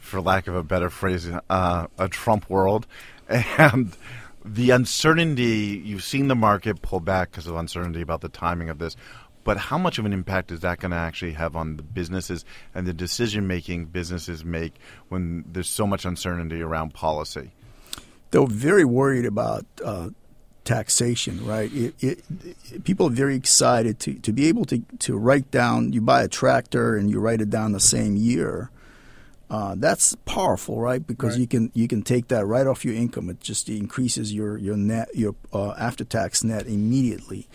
for 0.00 0.20
lack 0.20 0.48
of 0.48 0.56
a 0.56 0.64
better 0.64 0.90
phrase, 0.90 1.28
uh, 1.48 1.86
a 1.98 2.08
Trump 2.08 2.50
world, 2.50 2.88
and 3.28 3.96
the 4.44 4.70
uncertainty 4.70 5.82
you've 5.84 6.04
seen 6.04 6.28
the 6.28 6.34
market 6.34 6.80
pull 6.82 7.00
back 7.00 7.30
because 7.30 7.46
of 7.46 7.56
uncertainty 7.56 8.00
about 8.00 8.20
the 8.20 8.28
timing 8.28 8.68
of 8.68 8.78
this 8.78 8.96
but 9.48 9.56
how 9.56 9.78
much 9.78 9.98
of 9.98 10.04
an 10.04 10.12
impact 10.12 10.52
is 10.52 10.60
that 10.60 10.78
going 10.78 10.90
to 10.90 10.96
actually 10.98 11.32
have 11.32 11.56
on 11.56 11.78
the 11.78 11.82
businesses 11.82 12.44
and 12.74 12.86
the 12.86 12.92
decision 12.92 13.46
making 13.46 13.86
businesses 13.86 14.44
make 14.44 14.74
when 15.08 15.42
there's 15.50 15.70
so 15.70 15.86
much 15.86 16.04
uncertainty 16.04 16.60
around 16.60 16.92
policy? 16.92 17.52
They're 18.30 18.46
very 18.46 18.84
worried 18.84 19.24
about 19.24 19.64
uh, 19.82 20.10
taxation 20.64 21.46
right? 21.46 21.72
It, 21.72 21.94
it, 21.98 22.84
people 22.84 23.06
are 23.06 23.10
very 23.10 23.36
excited 23.36 23.98
to, 24.00 24.12
to 24.14 24.32
be 24.34 24.48
able 24.48 24.66
to, 24.66 24.82
to 24.98 25.16
write 25.16 25.50
down 25.50 25.94
you 25.94 26.02
buy 26.02 26.22
a 26.22 26.28
tractor 26.28 26.94
and 26.94 27.08
you 27.10 27.18
write 27.18 27.40
it 27.40 27.48
down 27.48 27.72
the 27.72 27.80
same 27.80 28.16
year 28.16 28.70
uh, 29.50 29.74
that's 29.76 30.14
powerful, 30.24 30.80
right? 30.80 31.04
Because 31.06 31.32
right. 31.32 31.40
you 31.40 31.46
can 31.46 31.70
you 31.74 31.88
can 31.88 32.02
take 32.02 32.28
that 32.28 32.46
right 32.46 32.66
off 32.66 32.84
your 32.84 32.94
income. 32.94 33.30
It 33.30 33.40
just 33.40 33.68
increases 33.68 34.32
your 34.32 34.58
your 34.58 34.76
net 34.76 35.08
your 35.14 35.34
uh, 35.52 35.72
after 35.72 36.04
tax 36.04 36.44
net 36.44 36.66
immediately. 36.66 37.48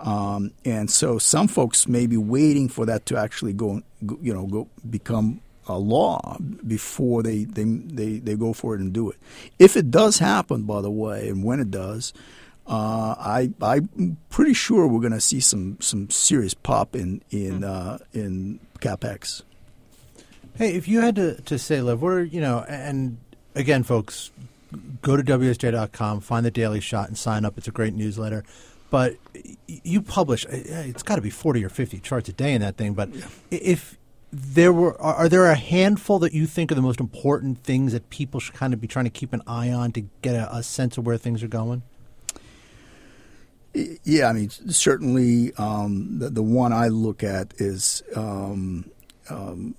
Um, 0.00 0.52
and 0.64 0.90
so 0.90 1.18
some 1.18 1.48
folks 1.48 1.88
may 1.88 2.06
be 2.06 2.16
waiting 2.16 2.68
for 2.68 2.84
that 2.86 3.06
to 3.06 3.16
actually 3.16 3.52
go, 3.54 3.82
you 4.20 4.34
know, 4.34 4.46
go 4.46 4.68
become 4.88 5.40
a 5.66 5.78
law 5.78 6.36
before 6.66 7.22
they, 7.22 7.44
they, 7.44 7.64
they, 7.64 8.18
they 8.18 8.36
go 8.36 8.52
for 8.52 8.74
it 8.74 8.80
and 8.80 8.92
do 8.92 9.10
it. 9.10 9.16
If 9.58 9.76
it 9.76 9.90
does 9.90 10.18
happen, 10.18 10.64
by 10.64 10.82
the 10.82 10.90
way, 10.90 11.28
and 11.28 11.42
when 11.42 11.58
it 11.58 11.70
does, 11.70 12.12
uh, 12.66 13.14
I 13.18 13.50
I'm 13.60 14.16
pretty 14.30 14.54
sure 14.54 14.86
we're 14.86 15.00
going 15.00 15.12
to 15.12 15.20
see 15.20 15.40
some 15.40 15.76
some 15.80 16.08
serious 16.08 16.54
pop 16.54 16.96
in 16.96 17.20
in 17.30 17.58
hmm. 17.58 17.64
uh, 17.64 17.98
in 18.14 18.58
capex. 18.80 19.42
Hey, 20.56 20.74
if 20.74 20.86
you 20.86 21.00
had 21.00 21.16
to, 21.16 21.40
to 21.42 21.58
say, 21.58 21.80
Lev, 21.80 22.00
what 22.00 22.12
are, 22.12 22.24
you 22.24 22.40
know, 22.40 22.64
and 22.68 23.18
again, 23.56 23.82
folks, 23.82 24.30
go 25.02 25.16
to 25.16 25.22
WSJ.com, 25.22 26.20
find 26.20 26.46
the 26.46 26.50
Daily 26.50 26.80
Shot, 26.80 27.08
and 27.08 27.18
sign 27.18 27.44
up. 27.44 27.58
It's 27.58 27.66
a 27.66 27.72
great 27.72 27.94
newsletter. 27.94 28.44
But 28.90 29.16
you 29.66 30.00
publish, 30.00 30.46
it's 30.48 31.02
got 31.02 31.16
to 31.16 31.22
be 31.22 31.30
40 31.30 31.64
or 31.64 31.68
50 31.68 31.98
charts 31.98 32.28
a 32.28 32.32
day 32.32 32.54
in 32.54 32.60
that 32.60 32.76
thing. 32.76 32.94
But 32.94 33.10
if 33.50 33.98
there 34.30 34.72
were, 34.72 35.00
are 35.00 35.28
there 35.28 35.46
a 35.46 35.56
handful 35.56 36.20
that 36.20 36.32
you 36.32 36.46
think 36.46 36.70
are 36.70 36.76
the 36.76 36.82
most 36.82 37.00
important 37.00 37.64
things 37.64 37.92
that 37.92 38.08
people 38.10 38.38
should 38.38 38.54
kind 38.54 38.72
of 38.72 38.80
be 38.80 38.86
trying 38.86 39.06
to 39.06 39.10
keep 39.10 39.32
an 39.32 39.42
eye 39.48 39.70
on 39.70 39.90
to 39.92 40.02
get 40.22 40.36
a, 40.36 40.56
a 40.56 40.62
sense 40.62 40.96
of 40.96 41.04
where 41.04 41.16
things 41.16 41.42
are 41.42 41.48
going? 41.48 41.82
Yeah, 43.74 44.28
I 44.28 44.32
mean, 44.32 44.50
certainly 44.50 45.52
um, 45.54 46.20
the, 46.20 46.30
the 46.30 46.42
one 46.42 46.72
I 46.72 46.86
look 46.86 47.24
at 47.24 47.54
is 47.56 48.04
um, 48.14 48.88
um, 49.28 49.74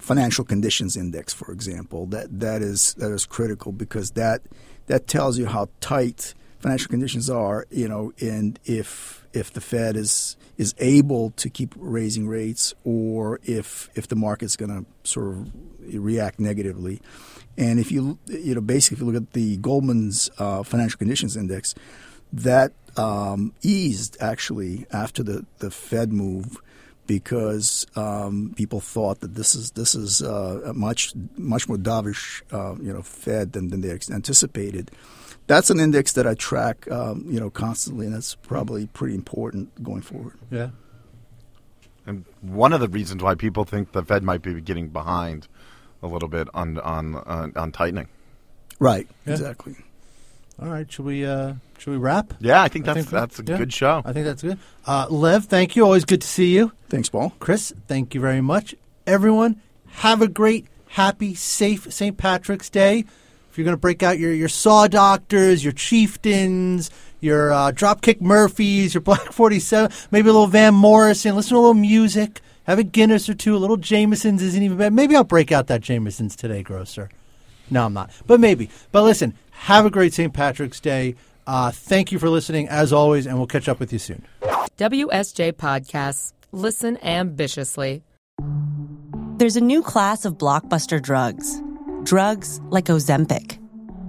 financial 0.00 0.44
conditions 0.44 0.96
index, 0.96 1.32
for 1.32 1.52
example, 1.52 2.06
that 2.06 2.40
that 2.40 2.62
is 2.62 2.94
that 2.94 3.10
is 3.10 3.26
critical 3.26 3.72
because 3.72 4.12
that 4.12 4.42
that 4.86 5.06
tells 5.06 5.38
you 5.38 5.46
how 5.46 5.68
tight 5.80 6.34
financial 6.58 6.88
conditions 6.88 7.28
are. 7.28 7.66
You 7.70 7.88
know, 7.88 8.12
and 8.20 8.58
if 8.64 9.26
if 9.32 9.52
the 9.52 9.60
Fed 9.60 9.96
is 9.96 10.36
is 10.58 10.74
able 10.78 11.30
to 11.30 11.48
keep 11.48 11.74
raising 11.76 12.28
rates, 12.28 12.74
or 12.84 13.40
if 13.44 13.88
if 13.94 14.08
the 14.08 14.16
market's 14.16 14.56
going 14.56 14.70
to 14.70 15.08
sort 15.08 15.28
of 15.28 15.52
react 15.94 16.38
negatively. 16.38 17.00
And 17.58 17.78
if 17.78 17.92
you 17.92 18.18
you 18.26 18.54
know 18.54 18.60
basically 18.60 18.96
if 18.96 19.00
you 19.00 19.06
look 19.06 19.22
at 19.22 19.32
the 19.32 19.56
Goldman's 19.58 20.30
uh, 20.38 20.62
financial 20.62 20.98
conditions 20.98 21.36
index, 21.36 21.74
that 22.32 22.72
um, 22.96 23.52
eased 23.62 24.16
actually 24.20 24.86
after 24.92 25.22
the 25.22 25.44
the 25.58 25.70
Fed 25.70 26.12
move 26.12 26.58
because 27.18 27.86
um, 27.94 28.54
people 28.56 28.80
thought 28.80 29.20
that 29.20 29.34
this 29.34 29.54
is 29.54 29.72
this 29.72 29.94
is 29.94 30.22
uh, 30.22 30.72
much 30.74 31.12
much 31.36 31.68
more 31.68 31.76
dovish 31.76 32.40
uh, 32.52 32.74
you 32.82 32.90
know 32.90 33.02
Fed 33.02 33.52
than, 33.52 33.68
than 33.68 33.82
they 33.82 33.90
anticipated. 33.90 34.90
That's 35.46 35.68
an 35.68 35.78
index 35.78 36.14
that 36.14 36.26
I 36.26 36.32
track 36.32 36.90
um, 36.90 37.26
you 37.28 37.38
know 37.38 37.50
constantly, 37.50 38.06
and 38.06 38.14
that's 38.14 38.34
probably 38.36 38.86
pretty 38.86 39.14
important 39.14 39.84
going 39.84 40.00
forward. 40.00 40.38
Yeah. 40.50 40.70
And 42.06 42.24
one 42.40 42.72
of 42.72 42.80
the 42.80 42.88
reasons 42.88 43.22
why 43.22 43.34
people 43.34 43.64
think 43.64 43.92
the 43.92 44.02
Fed 44.02 44.22
might 44.22 44.40
be 44.40 44.58
getting 44.62 44.88
behind 44.88 45.48
a 46.02 46.06
little 46.06 46.30
bit 46.30 46.48
on 46.54 46.78
on 46.78 47.16
on, 47.16 47.52
on 47.56 47.72
tightening. 47.72 48.08
Right. 48.78 49.06
Yeah. 49.26 49.32
Exactly. 49.34 49.76
All 50.60 50.68
right, 50.68 50.90
should 50.90 51.04
we 51.04 51.24
uh, 51.24 51.54
should 51.78 51.90
we 51.92 51.96
wrap? 51.96 52.34
Yeah, 52.40 52.62
I 52.62 52.68
think 52.68 52.84
that's 52.84 52.98
I 52.98 53.00
think 53.00 53.10
that's 53.10 53.40
a 53.40 53.44
yeah, 53.44 53.56
good 53.56 53.72
show. 53.72 54.02
I 54.04 54.12
think 54.12 54.26
that's 54.26 54.42
good. 54.42 54.58
Uh, 54.86 55.06
Lev, 55.10 55.46
thank 55.46 55.76
you. 55.76 55.84
Always 55.84 56.04
good 56.04 56.20
to 56.20 56.28
see 56.28 56.54
you. 56.54 56.72
Thanks, 56.88 57.08
Paul. 57.08 57.32
Chris, 57.40 57.72
thank 57.88 58.14
you 58.14 58.20
very 58.20 58.40
much. 58.40 58.74
Everyone, 59.06 59.60
have 59.86 60.22
a 60.22 60.28
great, 60.28 60.66
happy, 60.88 61.34
safe 61.34 61.92
St. 61.92 62.16
Patrick's 62.16 62.70
Day. 62.70 63.04
If 63.50 63.58
you're 63.58 63.64
going 63.64 63.76
to 63.76 63.80
break 63.80 64.02
out 64.02 64.18
your 64.18 64.32
your 64.32 64.48
Saw 64.48 64.86
Doctors, 64.88 65.64
your 65.64 65.72
Chieftains, 65.72 66.90
your 67.20 67.52
uh, 67.52 67.72
Dropkick 67.72 68.20
Murphys, 68.20 68.94
your 68.94 69.00
Black 69.00 69.32
Forty 69.32 69.58
Seven, 69.58 69.90
maybe 70.10 70.28
a 70.28 70.32
little 70.32 70.46
Van 70.46 70.74
Morrison, 70.74 71.34
listen 71.34 71.50
to 71.50 71.56
a 71.56 71.60
little 71.60 71.74
music, 71.74 72.40
have 72.64 72.78
a 72.78 72.84
Guinness 72.84 73.28
or 73.28 73.34
two, 73.34 73.56
a 73.56 73.58
little 73.58 73.76
Jameson's 73.76 74.42
isn't 74.42 74.62
even 74.62 74.78
bad. 74.78 74.92
Maybe 74.92 75.16
I'll 75.16 75.24
break 75.24 75.50
out 75.50 75.66
that 75.66 75.80
Jameson's 75.80 76.36
today, 76.36 76.62
grocer. 76.62 77.10
No, 77.70 77.86
I'm 77.86 77.94
not. 77.94 78.10
But 78.26 78.38
maybe. 78.38 78.70
But 78.90 79.02
listen, 79.02 79.34
have 79.62 79.86
a 79.86 79.90
great 79.90 80.12
St. 80.12 80.32
Patrick's 80.32 80.80
Day. 80.80 81.14
Uh, 81.46 81.70
thank 81.70 82.10
you 82.10 82.18
for 82.18 82.28
listening, 82.28 82.68
as 82.68 82.92
always, 82.92 83.26
and 83.26 83.38
we'll 83.38 83.46
catch 83.46 83.68
up 83.68 83.78
with 83.78 83.92
you 83.92 83.98
soon. 83.98 84.24
WSJ 84.76 85.52
Podcasts. 85.52 86.32
Listen 86.50 86.96
ambitiously. 86.98 88.02
There's 89.36 89.56
a 89.56 89.60
new 89.60 89.82
class 89.82 90.24
of 90.24 90.36
blockbuster 90.36 91.00
drugs. 91.00 91.62
Drugs 92.02 92.60
like 92.70 92.86
Ozempic. 92.86 93.58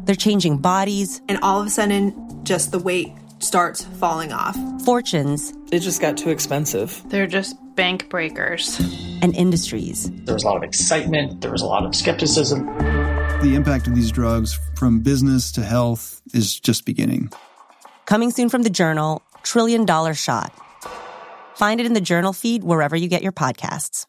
They're 0.06 0.16
changing 0.16 0.58
bodies. 0.58 1.22
And 1.30 1.38
all 1.44 1.62
of 1.62 1.68
a 1.68 1.70
sudden, 1.70 2.44
just 2.44 2.72
the 2.72 2.80
weight 2.80 3.14
starts 3.38 3.86
falling 4.00 4.34
off. 4.34 4.58
Fortunes. 4.84 5.54
It 5.72 5.80
just 5.80 6.02
got 6.02 6.18
too 6.18 6.32
expensive. 6.32 7.02
They're 7.10 7.28
just 7.28 7.56
bank 7.76 8.10
breakers. 8.10 8.80
And 9.22 9.36
industries. 9.36 10.10
There 10.26 10.34
was 10.34 10.44
a 10.44 10.48
lot 10.48 10.58
of 10.58 10.64
excitement, 10.64 11.42
there 11.42 11.52
was 11.52 11.62
a 11.62 11.68
lot 11.68 11.86
of 11.86 11.96
skepticism. 11.96 12.68
The 13.44 13.56
impact 13.56 13.88
of 13.88 13.96
these 13.96 14.10
drugs 14.10 14.58
from 14.76 15.02
business 15.02 15.52
to 15.52 15.64
health 15.64 16.22
is 16.34 16.58
just 16.58 16.86
beginning. 16.86 17.30
Coming 18.06 18.32
soon 18.32 18.48
from 18.48 18.64
the 18.64 18.70
Journal, 18.70 19.22
Trillion 19.44 19.84
Dollar 19.84 20.14
Shot. 20.14 20.54
Find 21.58 21.82
it 21.82 21.86
in 21.86 21.92
the 21.92 22.00
Journal 22.00 22.32
feed 22.32 22.64
wherever 22.64 22.96
you 22.96 23.10
get 23.10 23.22
your 23.22 23.34
podcasts. 23.34 24.06